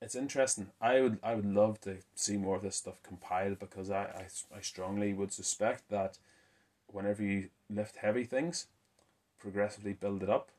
[0.03, 0.68] it's interesting.
[0.81, 4.57] I would I would love to see more of this stuff compiled because I, I,
[4.59, 6.18] I strongly would suspect that
[6.87, 8.66] whenever you lift heavy things,
[9.41, 10.51] progressively build it up,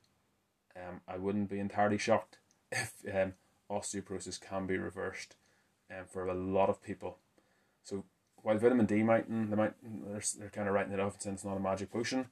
[0.75, 2.37] um, I wouldn't be entirely shocked
[2.71, 3.33] if um,
[3.69, 5.35] osteoporosis can be reversed
[5.89, 7.17] um, for a lot of people.
[7.83, 8.03] So
[8.43, 11.33] while vitamin D might they might they're, they're kind of writing it off and saying
[11.35, 12.27] it's not a magic potion.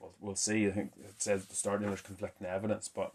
[0.00, 0.66] Well, we'll see.
[0.66, 3.12] I think it says at the start there's conflicting evidence, but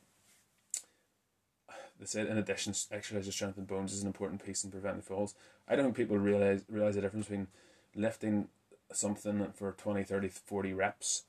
[2.00, 5.36] they said in addition, exercise to strengthen bones is an important piece in preventing falls.
[5.68, 7.48] I don't think people realize realize the difference between
[7.96, 8.50] lifting
[8.92, 11.24] something for 20, 30, 40 reps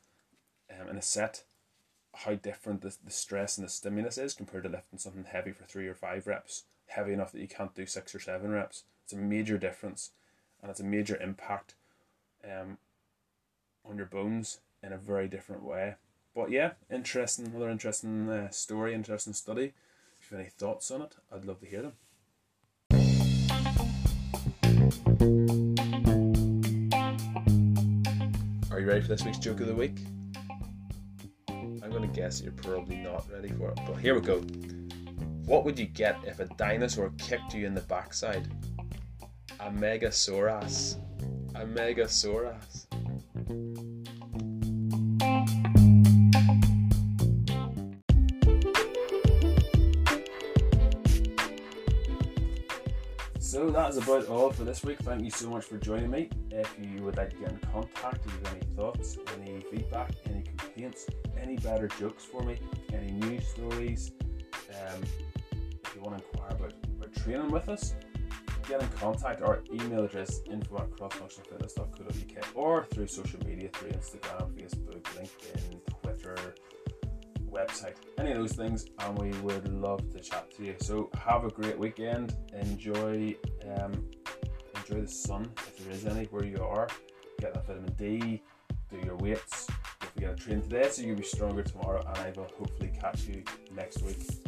[0.81, 1.45] um, in a set,
[2.15, 5.65] how different the, the stress and the stimulus is compared to lifting something heavy for
[5.65, 8.85] three or five reps, heavy enough that you can't do six or seven reps.
[9.05, 10.11] It's a major difference
[10.63, 11.75] and it's a major impact
[12.45, 12.79] um,
[13.89, 15.95] on your bones in a very different way.
[16.35, 19.73] But yeah, interesting, another interesting uh, story, interesting study.
[20.21, 21.93] If you have any thoughts on it, I'd love to hear them.
[28.71, 29.99] Are you ready for this week's joke of the week?
[31.95, 34.41] Going to guess you're probably not ready for it, but here we go.
[35.47, 38.49] What would you get if a dinosaur kicked you in the backside?
[39.61, 40.97] A Megasaurus.
[41.55, 42.87] A Megasaurus.
[53.85, 54.99] That is about all for this week.
[55.01, 56.31] Thank you so much for joining me.
[56.51, 61.07] If you would like to get in contact, have any thoughts, any feedback, any complaints,
[61.39, 62.59] any better jokes for me,
[62.95, 64.13] any news stories,
[64.71, 65.03] um,
[65.85, 67.95] if you want to inquire about, about training with us,
[68.67, 69.43] get in contact.
[69.43, 76.55] Our email address info at crossfunctionalfitness.co.uk or through social media through Instagram, Facebook, LinkedIn, Twitter,
[77.55, 77.95] website.
[78.19, 80.75] Any of those things, and we would love to chat to you.
[80.81, 82.35] So have a great weekend.
[82.53, 83.37] Enjoy,
[83.77, 83.93] um,
[84.77, 86.89] enjoy the sun if there is any where you are.
[87.41, 88.43] Get that vitamin D.
[88.91, 89.67] Do your weights.
[90.01, 92.05] Don't forget to train today, so you'll be stronger tomorrow.
[92.07, 93.43] And I will hopefully catch you
[93.75, 94.45] next week.